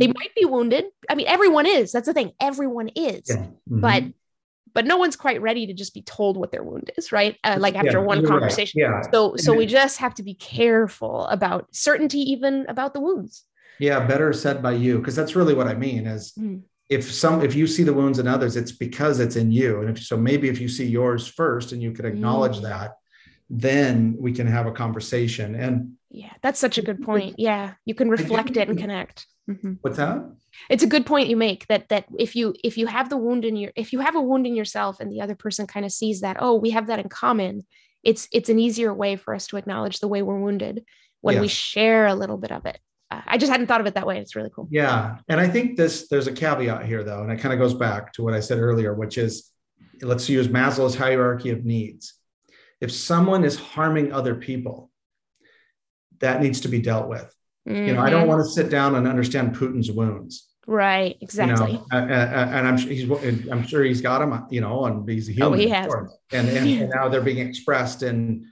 they 0.00 0.06
might 0.18 0.32
be 0.40 0.44
wounded 0.44 0.84
i 1.10 1.14
mean 1.18 1.26
everyone 1.36 1.66
is 1.78 1.90
that's 1.94 2.06
the 2.10 2.14
thing 2.18 2.30
everyone 2.50 2.88
is 3.10 3.24
Yeah. 3.28 3.46
Mhm. 3.68 3.80
but 3.86 4.02
but 4.74 4.84
no 4.84 4.96
one's 4.96 5.16
quite 5.16 5.40
ready 5.40 5.66
to 5.66 5.72
just 5.72 5.94
be 5.94 6.02
told 6.02 6.36
what 6.36 6.50
their 6.52 6.62
wound 6.62 6.90
is 6.98 7.12
right 7.12 7.36
uh, 7.44 7.56
like 7.58 7.74
after 7.76 7.98
Yeah, 8.00 8.04
one 8.04 8.18
you're 8.20 8.28
right. 8.28 8.40
conversation 8.40 8.80
Yeah. 8.80 9.00
so 9.12 9.36
so 9.36 9.54
we 9.54 9.66
just 9.66 9.98
have 9.98 10.14
to 10.16 10.22
be 10.22 10.34
careful 10.34 11.26
about 11.26 11.68
certainty 11.72 12.18
even 12.32 12.66
about 12.68 12.92
the 12.94 13.00
wounds 13.00 13.44
Yeah. 13.78 14.06
Better 14.06 14.32
said 14.32 14.62
by 14.62 14.72
you, 14.72 14.98
because 14.98 15.16
that's 15.16 15.34
really 15.34 15.54
what 15.54 15.66
I 15.66 15.74
mean 15.74 16.06
is 16.06 16.32
Mm. 16.38 16.62
if 16.88 17.10
some 17.10 17.42
if 17.42 17.54
you 17.54 17.66
see 17.66 17.82
the 17.82 17.92
wounds 18.00 18.18
in 18.18 18.26
others, 18.28 18.54
it's 18.56 18.72
because 18.86 19.18
it's 19.24 19.36
in 19.36 19.50
you. 19.50 19.80
And 19.80 19.88
if 19.92 20.04
so 20.04 20.16
maybe 20.16 20.48
if 20.48 20.60
you 20.60 20.68
see 20.68 20.86
yours 20.86 21.26
first 21.26 21.72
and 21.72 21.80
you 21.82 21.90
could 21.92 22.04
acknowledge 22.12 22.58
Mm. 22.58 22.62
that, 22.70 22.90
then 23.50 24.16
we 24.18 24.32
can 24.32 24.46
have 24.46 24.66
a 24.66 24.72
conversation. 24.72 25.54
And 25.54 25.74
yeah 26.10 26.32
that's 26.42 26.60
such 26.60 26.78
a 26.78 26.82
good 26.88 27.00
point 27.02 27.34
yeah 27.38 27.64
you 27.84 27.94
can 28.00 28.08
reflect 28.08 28.56
it 28.56 28.68
and 28.68 28.78
connect 28.78 29.26
Mhm. 29.48 29.78
what's 29.82 29.96
that? 29.98 30.24
it's 30.70 30.82
a 30.82 30.86
good 30.86 31.04
point 31.04 31.28
you 31.28 31.36
make 31.36 31.66
that 31.66 31.88
that 31.88 32.06
if 32.18 32.34
you 32.36 32.54
if 32.62 32.78
you 32.78 32.86
have 32.86 33.08
the 33.10 33.16
wound 33.16 33.44
in 33.44 33.56
your 33.56 33.72
if 33.76 33.92
you 33.92 34.00
have 34.00 34.14
a 34.16 34.20
wound 34.20 34.46
in 34.46 34.54
yourself 34.54 35.00
and 35.00 35.10
the 35.12 35.20
other 35.20 35.34
person 35.34 35.66
kind 35.66 35.84
of 35.84 35.92
sees 35.92 36.20
that 36.20 36.36
oh 36.40 36.54
we 36.54 36.70
have 36.70 36.86
that 36.86 36.98
in 37.00 37.08
common 37.08 37.62
it's 38.02 38.28
it's 38.32 38.48
an 38.48 38.58
easier 38.58 38.94
way 38.94 39.16
for 39.16 39.34
us 39.34 39.46
to 39.48 39.56
acknowledge 39.56 39.98
the 40.00 40.08
way 40.08 40.22
we're 40.22 40.38
wounded 40.38 40.84
when 41.22 41.40
we 41.40 41.48
share 41.48 42.06
a 42.06 42.14
little 42.14 42.36
bit 42.38 42.52
of 42.52 42.64
it 42.66 42.78
uh, 43.10 43.20
i 43.26 43.36
just 43.36 43.50
hadn't 43.50 43.66
thought 43.66 43.80
of 43.80 43.86
it 43.86 43.94
that 43.94 44.06
way 44.06 44.18
it's 44.18 44.36
really 44.36 44.50
cool 44.54 44.68
Yeah. 44.70 45.16
And 45.28 45.40
I 45.40 45.48
think 45.48 45.76
this, 45.76 46.08
there's 46.08 46.26
a 46.28 46.32
caveat 46.32 46.86
here, 46.86 47.02
though, 47.04 47.22
and 47.22 47.32
it 47.32 47.38
kind 47.40 47.52
of 47.52 47.58
goes 47.58 47.74
back 47.74 48.12
to 48.14 48.22
what 48.22 48.32
I 48.34 48.40
said 48.40 48.58
earlier, 48.58 48.94
which 48.94 49.18
is 49.18 49.50
let's 50.02 50.28
use 50.28 50.48
Maslow's 50.48 50.94
hierarchy 50.94 51.50
of 51.50 51.64
needs. 51.64 52.14
if 52.80 52.90
someone 52.92 53.44
is 53.44 53.56
harming 53.58 54.12
other 54.12 54.34
people, 54.34 54.90
that 56.20 56.40
needs 56.42 56.60
to 56.60 56.68
be 56.68 56.80
dealt 56.80 57.08
with. 57.08 57.34
Mm-hmm. 57.68 57.86
You 57.86 57.94
know, 57.94 58.02
I 58.02 58.10
don't 58.10 58.22
mm-hmm. 58.22 58.30
want 58.30 58.44
to 58.44 58.50
sit 58.50 58.70
down 58.70 58.94
and 58.94 59.06
understand 59.06 59.56
Putin's 59.56 59.90
wounds. 59.90 60.50
Right, 60.66 61.16
exactly. 61.20 61.72
You 61.72 61.78
know, 61.78 61.98
and 61.98 62.66
I'm 62.66 62.78
he's 62.78 63.10
I'm 63.50 63.66
sure 63.66 63.84
he's 63.84 64.00
got 64.00 64.20
them, 64.20 64.46
you 64.50 64.62
know, 64.62 64.86
and 64.86 65.08
he's 65.08 65.28
a 65.28 65.32
human. 65.32 65.52
Oh, 65.52 65.62
he 65.62 65.68
has. 65.68 65.92
And, 66.32 66.48
and, 66.48 66.68
and 66.68 66.90
now 66.90 67.08
they're 67.08 67.20
being 67.20 67.46
expressed 67.46 68.02
in 68.02 68.46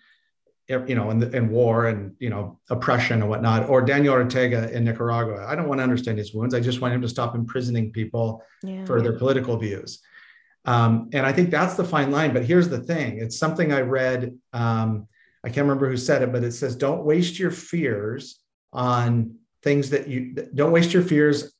you 0.68 0.94
know, 0.94 1.10
in, 1.10 1.18
the, 1.18 1.30
in 1.36 1.50
war 1.50 1.86
and 1.86 2.14
you 2.18 2.30
know 2.30 2.58
oppression 2.70 3.20
and 3.20 3.28
whatnot, 3.28 3.68
or 3.68 3.82
Daniel 3.82 4.14
Ortega 4.14 4.70
in 4.72 4.84
Nicaragua. 4.84 5.44
I 5.46 5.54
don't 5.54 5.68
want 5.68 5.78
to 5.78 5.82
understand 5.82 6.18
his 6.18 6.32
wounds. 6.34 6.54
I 6.54 6.60
just 6.60 6.80
want 6.80 6.94
him 6.94 7.02
to 7.02 7.08
stop 7.08 7.34
imprisoning 7.34 7.92
people 7.92 8.42
yeah. 8.62 8.84
for 8.84 9.02
their 9.02 9.18
political 9.18 9.56
views. 9.56 10.00
Um, 10.64 11.10
and 11.12 11.26
I 11.26 11.32
think 11.32 11.50
that's 11.50 11.74
the 11.74 11.84
fine 11.84 12.10
line. 12.10 12.32
But 12.32 12.44
here's 12.44 12.68
the 12.68 12.80
thing: 12.80 13.18
it's 13.18 13.38
something 13.38 13.72
I 13.72 13.80
read. 13.80 14.38
Um, 14.52 15.08
I 15.44 15.48
can't 15.48 15.66
remember 15.66 15.90
who 15.90 15.96
said 15.96 16.22
it, 16.22 16.32
but 16.32 16.44
it 16.44 16.52
says, 16.52 16.76
"Don't 16.76 17.04
waste 17.04 17.38
your 17.38 17.50
fears 17.50 18.41
on 18.72 19.36
things 19.62 19.90
that 19.90 20.08
you 20.08 20.34
don't 20.54 20.72
waste 20.72 20.92
your 20.92 21.02
fears 21.02 21.52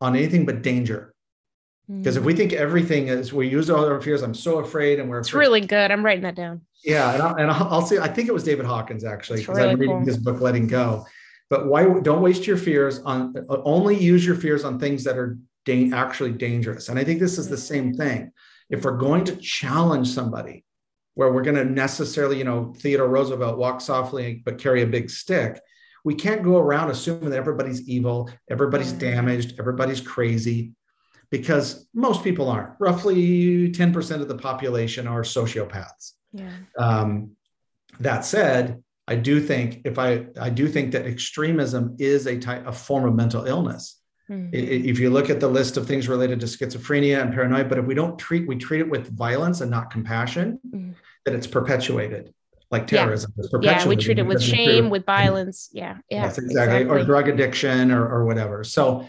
on 0.00 0.16
anything 0.16 0.46
but 0.46 0.62
danger." 0.62 1.14
Because 1.88 2.16
if 2.16 2.24
we 2.24 2.32
hmm. 2.32 2.38
think 2.38 2.52
everything 2.52 3.06
is, 3.08 3.32
we 3.32 3.48
use 3.48 3.70
all 3.70 3.84
our 3.84 4.00
fears. 4.00 4.22
I'm 4.22 4.34
so 4.34 4.58
afraid, 4.58 4.98
and 4.98 5.08
we're. 5.08 5.20
It's 5.20 5.32
really 5.32 5.60
good. 5.60 5.92
I'm 5.92 6.04
writing 6.04 6.24
that 6.24 6.34
down. 6.34 6.62
Yeah, 6.84 7.12
and 7.12 7.22
I'll, 7.22 7.34
and 7.36 7.50
I'll, 7.50 7.68
I'll 7.74 7.86
see. 7.86 7.98
I 7.98 8.08
think 8.08 8.28
it 8.28 8.32
was 8.32 8.42
David 8.42 8.66
Hawkins 8.66 9.04
actually, 9.04 9.40
because 9.40 9.56
really 9.56 9.70
I'm 9.70 9.78
reading 9.78 9.98
cool. 9.98 10.06
his 10.06 10.18
book, 10.18 10.40
Letting 10.40 10.66
Go. 10.66 11.06
But 11.48 11.66
why 11.66 11.84
don't 12.00 12.22
waste 12.22 12.46
your 12.46 12.56
fears 12.56 12.98
on 13.00 13.34
only 13.48 13.96
use 13.96 14.26
your 14.26 14.34
fears 14.34 14.64
on 14.64 14.80
things 14.80 15.04
that 15.04 15.16
are 15.16 15.38
da- 15.64 15.92
actually 15.92 16.32
dangerous. 16.32 16.88
And 16.88 16.98
I 16.98 17.04
think 17.04 17.20
this 17.20 17.38
is 17.38 17.48
the 17.48 17.56
same 17.56 17.92
mm-hmm. 17.92 18.02
thing. 18.02 18.32
If 18.68 18.84
we're 18.84 18.96
going 18.96 19.24
to 19.26 19.36
challenge 19.36 20.08
somebody, 20.08 20.64
where 21.14 21.32
we're 21.32 21.42
going 21.42 21.56
to 21.56 21.64
necessarily, 21.64 22.36
you 22.36 22.44
know, 22.44 22.74
Theodore 22.78 23.08
Roosevelt 23.08 23.58
walk 23.58 23.80
softly 23.80 24.42
but 24.44 24.58
carry 24.58 24.82
a 24.82 24.86
big 24.86 25.08
stick. 25.08 25.60
We 26.06 26.14
can't 26.14 26.44
go 26.44 26.56
around 26.56 26.90
assuming 26.90 27.30
that 27.30 27.36
everybody's 27.36 27.88
evil, 27.88 28.30
everybody's 28.48 28.92
damaged, 28.92 29.56
everybody's 29.58 30.00
crazy 30.00 30.70
because 31.32 31.88
most 31.92 32.22
people 32.22 32.48
aren't. 32.48 32.74
Roughly 32.78 33.72
10% 33.72 34.20
of 34.20 34.28
the 34.28 34.36
population 34.36 35.08
are 35.08 35.22
sociopaths. 35.22 36.12
Yeah. 36.32 36.48
Um, 36.78 37.32
that 37.98 38.24
said, 38.24 38.84
I 39.08 39.16
do 39.16 39.40
think 39.40 39.80
if 39.84 39.98
I 39.98 40.26
I 40.40 40.50
do 40.50 40.68
think 40.68 40.92
that 40.92 41.06
extremism 41.06 41.96
is 41.98 42.26
a 42.26 42.38
type 42.38 42.64
a 42.68 42.72
form 42.72 43.04
of 43.04 43.14
mental 43.16 43.44
illness. 43.44 44.00
Mm-hmm. 44.30 44.50
If 44.52 45.00
you 45.00 45.10
look 45.10 45.28
at 45.28 45.40
the 45.40 45.48
list 45.48 45.76
of 45.76 45.88
things 45.88 46.06
related 46.06 46.38
to 46.40 46.46
schizophrenia 46.46 47.20
and 47.20 47.32
paranoia, 47.32 47.64
but 47.64 47.78
if 47.78 47.84
we 47.84 47.94
don't 47.94 48.16
treat 48.16 48.46
we 48.46 48.56
treat 48.56 48.80
it 48.80 48.88
with 48.88 49.16
violence 49.16 49.60
and 49.60 49.72
not 49.72 49.90
compassion, 49.90 50.60
mm-hmm. 50.64 50.92
that 51.24 51.34
it's 51.34 51.48
perpetuated 51.48 52.32
like 52.70 52.86
terrorism. 52.86 53.32
Yeah, 53.36 53.78
yeah 53.78 53.88
we 53.88 53.96
treat 53.96 54.18
it 54.18 54.26
with 54.26 54.42
shame, 54.42 54.90
with 54.90 55.04
violence. 55.04 55.68
Yeah, 55.72 55.98
yeah, 56.10 56.24
yes, 56.24 56.38
exactly. 56.38 56.76
exactly. 56.76 57.02
Or 57.02 57.04
drug 57.04 57.28
addiction 57.28 57.90
or, 57.90 58.06
or 58.08 58.24
whatever. 58.24 58.64
So 58.64 59.06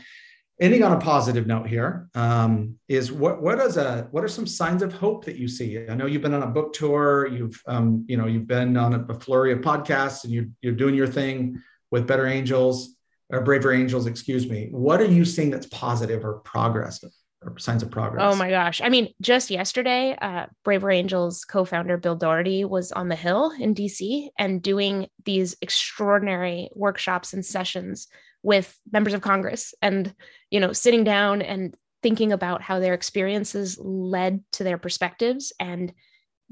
ending 0.60 0.84
on 0.84 0.92
a 0.92 1.00
positive 1.00 1.46
note 1.46 1.68
here 1.68 2.10
um, 2.16 2.76
is 2.88 3.12
what 3.12 3.42
what 3.42 3.60
is 3.60 3.78
a 3.78 4.08
what 4.12 4.24
are 4.24 4.28
some 4.28 4.48
signs 4.48 4.82
of 4.82 4.94
hope 4.94 5.26
that 5.26 5.36
you 5.36 5.48
see? 5.48 5.88
I 5.88 5.96
know 5.96 6.06
you've 6.06 6.22
been 6.22 6.34
on 6.34 6.44
a 6.44 6.48
book 6.48 6.74
tour, 6.74 7.28
you've 7.28 7.62
um, 7.68 8.06
you 8.08 8.18
know 8.18 8.28
you've 8.28 8.48
been 8.48 8.78
on 8.78 8.94
a, 9.10 9.14
flurry 9.20 9.52
of 9.52 9.60
podcasts, 9.60 10.24
and 10.24 10.34
you're 10.34 10.48
you're 10.62 10.74
doing 10.74 10.96
your 10.96 11.08
thing 11.08 11.62
with 11.92 12.08
Better 12.08 12.28
Angels 12.28 12.96
or 13.30 13.42
Braver 13.42 13.74
Angels, 13.74 14.08
excuse 14.08 14.50
me. 14.50 14.70
What 14.72 15.02
are 15.02 15.06
you 15.06 15.26
seeing 15.26 15.50
that's 15.50 15.68
positive 15.68 16.24
or 16.24 16.40
progress 16.40 17.04
or 17.04 17.10
signs 17.58 17.84
of 17.84 17.92
progress? 17.92 18.24
Oh 18.24 18.36
my 18.36 18.50
gosh! 18.50 18.82
I 18.82 18.90
mean, 18.90 19.14
just 19.22 19.50
yesterday, 19.50 20.18
uh, 20.22 20.48
Braver 20.64 20.92
Angels 20.92 21.46
co-founder 21.46 21.98
Bill 21.98 22.16
Doherty 22.16 22.66
was 22.66 22.92
on 22.92 23.10
the 23.10 23.16
Hill 23.16 23.52
in 23.60 23.76
DC 23.76 24.30
and 24.38 24.62
doing 24.62 25.08
these 25.26 25.56
extraordinary 25.62 26.70
workshops 26.74 27.34
and 27.34 27.46
sessions 27.46 28.08
with 28.44 28.78
members 28.92 29.14
of 29.14 29.22
Congress 29.22 29.74
and, 29.82 30.14
you 30.52 30.60
know, 30.60 30.74
sitting 30.74 31.04
down 31.04 31.42
and 31.42 31.76
thinking 32.04 32.32
about 32.32 32.62
how 32.62 32.80
their 32.80 32.94
experiences 32.94 33.78
led 33.80 34.44
to 34.54 34.64
their 34.64 34.78
perspectives 34.78 35.52
and 35.60 35.94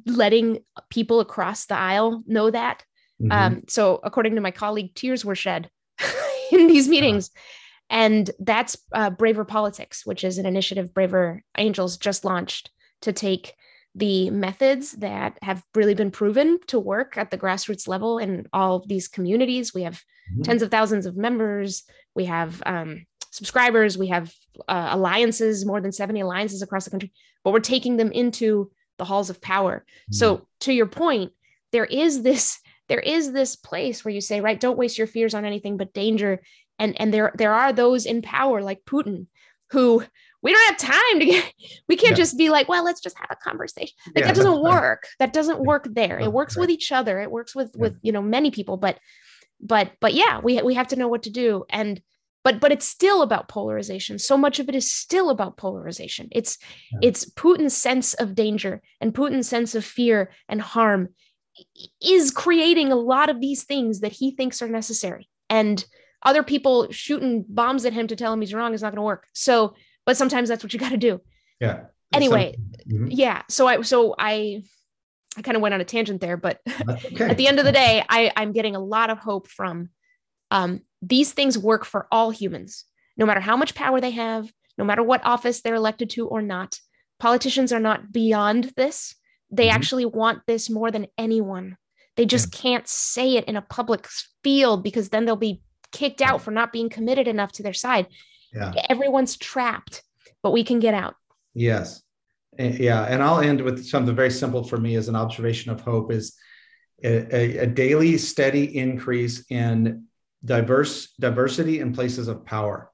letting 0.06 0.60
people 0.89 1.19
across 1.19 1.65
the 1.65 1.78
aisle 1.78 2.24
know 2.28 2.52
that. 2.52 2.84
Mm-hmm. 3.21 3.32
Um, 3.32 3.63
so, 3.67 4.00
according 4.04 4.36
to 4.36 4.41
my 4.41 4.52
colleague, 4.52 4.93
tears 4.95 5.24
were 5.24 5.36
shed 5.36 5.69
in 6.52 6.67
these 6.67 6.88
meetings. 6.88 7.32
And 7.89 8.30
that's 8.39 8.78
uh, 8.93 9.10
Braver 9.12 9.45
Politics, 9.45 10.06
which 10.06 10.24
is 10.24 10.38
an 10.38 10.45
initiative 10.45 10.93
Braver 10.93 11.43
Angels 11.58 11.98
just 11.98 12.26
launched 12.26 12.71
to 13.02 13.13
take 13.13 13.54
the 13.93 14.30
methods 14.30 14.91
that 14.93 15.38
have 15.41 15.63
really 15.74 15.93
been 15.93 16.12
proven 16.12 16.60
to 16.67 16.78
work 16.78 17.17
at 17.17 17.32
the 17.32 17.38
grassroots 17.38 17.88
level 17.88 18.17
in 18.17 18.48
all 18.52 18.84
these 18.86 19.08
communities. 19.08 19.74
We 19.74 19.84
have 19.84 19.95
mm-hmm. 19.95 20.41
tens 20.41 20.62
of 20.62 20.69
thousands 20.69 21.06
of 21.06 21.15
members. 21.15 21.84
We 22.13 22.26
have 22.26 22.62
um, 22.65 23.06
subscribers. 23.32 23.98
We 23.98 24.08
have 24.08 24.34
uh, 24.67 24.89
alliances, 24.91 25.65
more 25.65 25.80
than 25.80 25.93
70 25.93 26.19
alliances 26.19 26.62
across 26.62 26.84
the 26.84 26.91
country, 26.91 27.13
but 27.43 27.52
we're 27.52 27.60
taking 27.60 27.95
them 27.95 28.12
into 28.12 28.69
the 28.98 29.06
halls 29.06 29.30
of 29.30 29.41
power. 29.41 29.86
Mm-hmm. 29.88 30.13
So 30.15 30.48
to 30.62 30.74
your 30.74 30.88
point, 30.88 31.32
there 31.71 31.86
is 31.86 32.21
this 32.21 32.60
there 32.88 33.00
is 33.00 33.32
this 33.32 33.56
place 33.56 34.06
where 34.06 34.13
you 34.13 34.21
say, 34.21 34.41
right, 34.41 34.60
don't 34.60 34.78
waste 34.78 34.98
your 34.98 35.08
fears 35.08 35.34
on 35.34 35.43
anything 35.43 35.76
but 35.76 35.93
danger. 35.93 36.41
And 36.79 36.99
and 36.99 37.13
there 37.13 37.31
there 37.38 37.53
are 37.53 37.73
those 37.73 38.05
in 38.05 38.21
power 38.21 38.61
like 38.61 38.85
Putin 38.85 39.27
who 39.71 40.03
we 40.41 40.53
don't 40.53 40.67
have 40.67 40.77
time 40.77 41.19
to 41.19 41.25
get 41.25 41.53
we 41.88 41.95
can't 41.95 42.11
yeah. 42.11 42.17
just 42.17 42.38
be 42.38 42.49
like 42.49 42.69
well 42.69 42.83
let's 42.83 43.01
just 43.01 43.17
have 43.17 43.29
a 43.31 43.35
conversation. 43.35 43.95
Like 44.07 44.23
yeah, 44.23 44.27
that 44.27 44.35
doesn't 44.35 44.61
work. 44.63 45.07
That 45.19 45.33
doesn't 45.33 45.59
work 45.59 45.88
there. 45.91 46.19
It 46.19 46.31
works 46.31 46.55
right. 46.55 46.61
with 46.61 46.69
each 46.69 46.91
other. 46.91 47.19
It 47.19 47.31
works 47.31 47.55
with 47.55 47.71
yeah. 47.75 47.81
with 47.81 47.99
you 48.01 48.11
know 48.11 48.21
many 48.21 48.51
people 48.51 48.77
but 48.77 48.99
but 49.61 49.91
but 50.01 50.13
yeah 50.13 50.39
we 50.39 50.61
we 50.61 50.73
have 50.73 50.89
to 50.89 50.95
know 50.95 51.07
what 51.07 51.23
to 51.23 51.29
do. 51.29 51.65
And 51.69 52.01
but 52.43 52.59
but 52.59 52.71
it's 52.71 52.88
still 52.88 53.23
about 53.23 53.47
polarization. 53.47 54.19
So 54.19 54.38
much 54.38 54.59
of 54.59 54.69
it 54.69 54.75
is 54.75 54.91
still 54.91 55.29
about 55.31 55.57
polarization. 55.57 56.29
It's 56.31 56.57
it's 57.01 57.25
putin's 57.25 57.75
sense 57.75 58.13
of 58.13 58.35
danger 58.35 58.81
and 59.01 59.13
putin's 59.13 59.49
sense 59.49 59.73
of 59.73 59.83
fear 59.83 60.31
and 60.47 60.61
harm 60.61 61.09
is 62.01 62.31
creating 62.31 62.91
a 62.91 62.95
lot 62.95 63.29
of 63.29 63.41
these 63.41 63.63
things 63.63 64.01
that 64.01 64.11
he 64.11 64.31
thinks 64.31 64.61
are 64.61 64.67
necessary. 64.67 65.29
And 65.49 65.83
other 66.23 66.43
people 66.43 66.91
shooting 66.91 67.45
bombs 67.47 67.86
at 67.86 67.93
him 67.93 68.08
to 68.08 68.15
tell 68.15 68.34
him 68.34 68.41
he's 68.41 68.54
wrong 68.54 68.73
is 68.73 68.82
not 68.82 68.89
going 68.89 68.97
to 68.97 69.01
work 69.04 69.25
so 69.34 69.75
but 70.06 70.17
sometimes 70.17 70.49
that's 70.49 70.63
what 70.63 70.73
you 70.73 70.80
got 70.80 70.89
to 70.89 70.97
do 70.97 71.21
yeah 71.60 71.86
anyway 72.13 72.56
mm-hmm. 72.88 73.08
yeah 73.10 73.41
so 73.49 73.67
i 73.67 73.82
so 73.82 74.15
i 74.17 74.63
I 75.38 75.41
kind 75.41 75.56
of 75.56 75.62
went 75.62 75.73
on 75.73 75.82
a 75.82 75.86
tangent 75.86 76.21
there, 76.21 76.38
but 76.38 76.62
okay. 76.89 77.25
at 77.25 77.38
the 77.38 77.47
end 77.47 77.60
of 77.60 77.65
the 77.65 77.71
day, 77.71 78.04
I, 78.08 78.32
I'm 78.36 78.54
getting 78.54 78.75
a 78.75 78.80
lot 78.80 79.10
of 79.10 79.17
hope 79.17 79.47
from 79.47 79.89
um, 80.51 80.82
these 81.01 81.34
things 81.34 81.58
work 81.58 81.86
for 81.86 82.08
all 82.12 82.32
humans, 82.32 82.86
no 83.17 83.25
matter 83.25 83.39
how 83.39 83.58
much 83.58 83.75
power 83.75 83.99
they 83.99 84.12
have, 84.12 84.51
no 84.78 84.86
matter 84.86 85.04
what 85.04 85.25
office 85.25 85.62
they're 85.62 85.75
elected 85.75 86.10
to 86.12 86.28
or 86.28 86.41
not. 86.41 86.80
Politicians 87.19 87.71
are 87.71 87.80
not 87.80 88.12
beyond 88.12 88.73
this. 88.75 89.15
They 89.51 89.67
mm-hmm. 89.67 89.75
actually 89.75 90.06
want 90.06 90.41
this 90.47 90.69
more 90.69 90.91
than 90.91 91.08
anyone. 91.17 91.78
They 92.15 92.25
just 92.25 92.56
yeah. 92.56 92.62
can't 92.62 92.88
say 92.88 93.36
it 93.36 93.45
in 93.45 93.58
a 93.58 93.62
public 93.62 94.08
field 94.43 94.84
because 94.84 95.10
then 95.10 95.25
they'll 95.25 95.36
be 95.36 95.62
kicked 95.91 96.21
out 96.21 96.41
for 96.41 96.52
not 96.52 96.74
being 96.74 96.89
committed 96.89 97.28
enough 97.28 97.52
to 97.54 97.63
their 97.63 97.74
side. 97.74 98.08
Yeah. 98.54 98.74
Everyone's 98.89 99.38
trapped, 99.38 100.04
but 100.41 100.52
we 100.52 100.63
can 100.63 100.80
get 100.80 100.93
out. 100.93 101.15
Yes. 101.54 102.02
Yeah, 102.58 103.04
and 103.04 103.21
I'll 103.21 103.41
end 103.41 103.62
with 103.62 103.86
something 103.86 104.15
very 104.15 104.32
simple 104.32 104.63
for 104.63 104.78
me 104.78 104.95
as 104.95 105.10
an 105.10 105.15
observation 105.15 105.71
of 105.71 105.82
hope 105.82 106.12
is 106.12 106.38
a, 107.04 107.58
a 107.60 107.67
daily 107.67 108.17
steady 108.17 108.78
increase 108.78 109.45
in 109.50 110.06
diverse 110.43 111.13
diversity 111.19 111.80
in 111.82 111.91
places 111.91 112.28
of 112.30 112.45
power. 112.45 112.91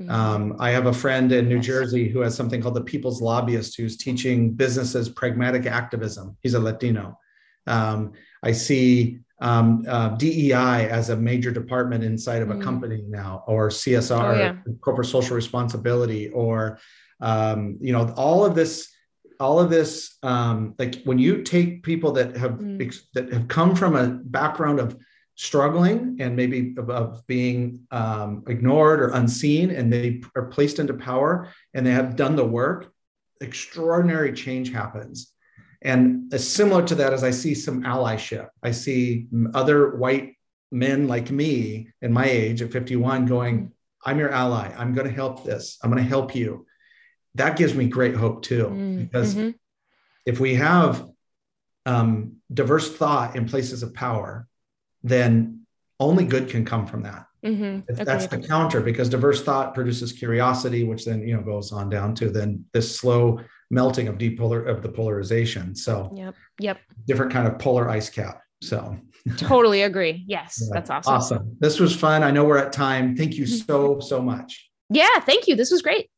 Mm-hmm. 0.00 0.10
Um, 0.10 0.56
I 0.58 0.70
have 0.70 0.86
a 0.86 0.94
friend 0.94 1.30
in 1.30 1.48
New 1.48 1.56
yes. 1.56 1.66
Jersey 1.66 2.08
who 2.08 2.20
has 2.20 2.34
something 2.34 2.62
called 2.62 2.76
the 2.76 2.80
People's 2.80 3.20
Lobbyist, 3.20 3.76
who's 3.76 3.98
teaching 3.98 4.52
businesses 4.52 5.10
pragmatic 5.10 5.66
activism. 5.66 6.38
He's 6.40 6.54
a 6.54 6.60
Latino. 6.60 7.18
Um, 7.66 8.12
I 8.42 8.52
see 8.52 9.18
um, 9.40 9.84
uh, 9.88 10.10
DEI 10.10 10.88
as 10.88 11.08
a 11.08 11.16
major 11.16 11.50
department 11.50 12.04
inside 12.04 12.42
of 12.42 12.50
a 12.50 12.54
mm. 12.54 12.62
company 12.62 13.04
now, 13.08 13.42
or 13.46 13.68
CSR, 13.68 14.34
oh, 14.34 14.38
yeah. 14.38 14.54
corporate 14.80 15.08
social 15.08 15.34
responsibility, 15.34 16.28
or 16.28 16.78
um, 17.20 17.78
you 17.80 17.92
know 17.92 18.12
all 18.16 18.44
of 18.44 18.54
this 18.54 18.88
all 19.38 19.58
of 19.58 19.70
this 19.70 20.16
um, 20.22 20.74
like 20.78 21.02
when 21.04 21.18
you 21.18 21.42
take 21.42 21.82
people 21.82 22.12
that 22.12 22.36
have 22.36 22.52
mm. 22.52 23.02
that 23.14 23.32
have 23.32 23.48
come 23.48 23.74
from 23.74 23.96
a 23.96 24.08
background 24.08 24.78
of 24.78 24.96
struggling 25.34 26.18
and 26.20 26.36
maybe 26.36 26.74
of, 26.76 26.90
of 26.90 27.26
being 27.26 27.80
um, 27.90 28.44
ignored 28.46 29.00
or 29.00 29.08
unseen 29.08 29.70
and 29.70 29.90
they 29.90 30.20
are 30.36 30.46
placed 30.46 30.78
into 30.78 30.92
power 30.92 31.48
and 31.72 31.86
they 31.86 31.92
have 31.92 32.14
done 32.14 32.36
the 32.36 32.44
work 32.44 32.92
extraordinary 33.40 34.34
change 34.34 34.70
happens 34.70 35.32
and 35.82 36.32
similar 36.40 36.84
to 36.84 36.94
that 36.94 37.12
as 37.12 37.24
i 37.24 37.30
see 37.30 37.54
some 37.54 37.82
allyship 37.84 38.48
i 38.62 38.70
see 38.70 39.26
other 39.54 39.96
white 39.96 40.34
men 40.70 41.08
like 41.08 41.30
me 41.30 41.88
in 42.02 42.12
my 42.12 42.26
age 42.26 42.62
at 42.62 42.70
51 42.70 43.26
going 43.26 43.72
i'm 44.04 44.18
your 44.18 44.30
ally 44.30 44.72
i'm 44.76 44.94
going 44.94 45.06
to 45.06 45.12
help 45.12 45.44
this 45.44 45.78
i'm 45.82 45.90
going 45.90 46.02
to 46.02 46.08
help 46.08 46.34
you 46.34 46.66
that 47.34 47.56
gives 47.56 47.74
me 47.74 47.86
great 47.86 48.16
hope 48.16 48.42
too, 48.42 48.66
mm, 48.66 48.98
because 48.98 49.34
mm-hmm. 49.34 49.50
if 50.26 50.40
we 50.40 50.54
have 50.56 51.06
um, 51.86 52.36
diverse 52.52 52.94
thought 52.94 53.36
in 53.36 53.48
places 53.48 53.82
of 53.82 53.94
power, 53.94 54.48
then 55.02 55.66
only 55.98 56.24
good 56.24 56.48
can 56.48 56.64
come 56.64 56.86
from 56.86 57.02
that. 57.02 57.26
Mm-hmm. 57.44 58.04
That's 58.04 58.26
the 58.26 58.38
counter 58.38 58.80
because 58.80 59.08
diverse 59.08 59.42
thought 59.42 59.74
produces 59.74 60.12
curiosity, 60.12 60.84
which 60.84 61.04
then 61.04 61.26
you 61.26 61.36
know 61.36 61.42
goes 61.42 61.72
on 61.72 61.88
down 61.88 62.14
to 62.16 62.30
then 62.30 62.66
this 62.72 62.98
slow 62.98 63.40
melting 63.70 64.08
of 64.08 64.18
depolar 64.18 64.66
of 64.68 64.82
the 64.82 64.88
polarization. 64.88 65.74
So 65.74 66.10
yep, 66.14 66.34
yep, 66.58 66.78
different 67.06 67.32
kind 67.32 67.46
of 67.46 67.58
polar 67.58 67.88
ice 67.88 68.10
cap. 68.10 68.42
So 68.62 68.96
totally 69.36 69.82
agree. 69.82 70.24
Yes, 70.26 70.60
yeah. 70.60 70.68
that's 70.72 70.90
awesome. 70.90 71.14
Awesome. 71.14 71.56
This 71.60 71.80
was 71.80 71.94
fun. 71.94 72.22
I 72.22 72.30
know 72.30 72.44
we're 72.44 72.58
at 72.58 72.72
time. 72.72 73.16
Thank 73.16 73.34
you 73.34 73.44
mm-hmm. 73.44 73.66
so 73.66 74.00
so 74.00 74.20
much. 74.20 74.68
Yeah, 74.90 75.20
thank 75.20 75.46
you. 75.46 75.56
This 75.56 75.70
was 75.70 75.82
great. 75.82 76.10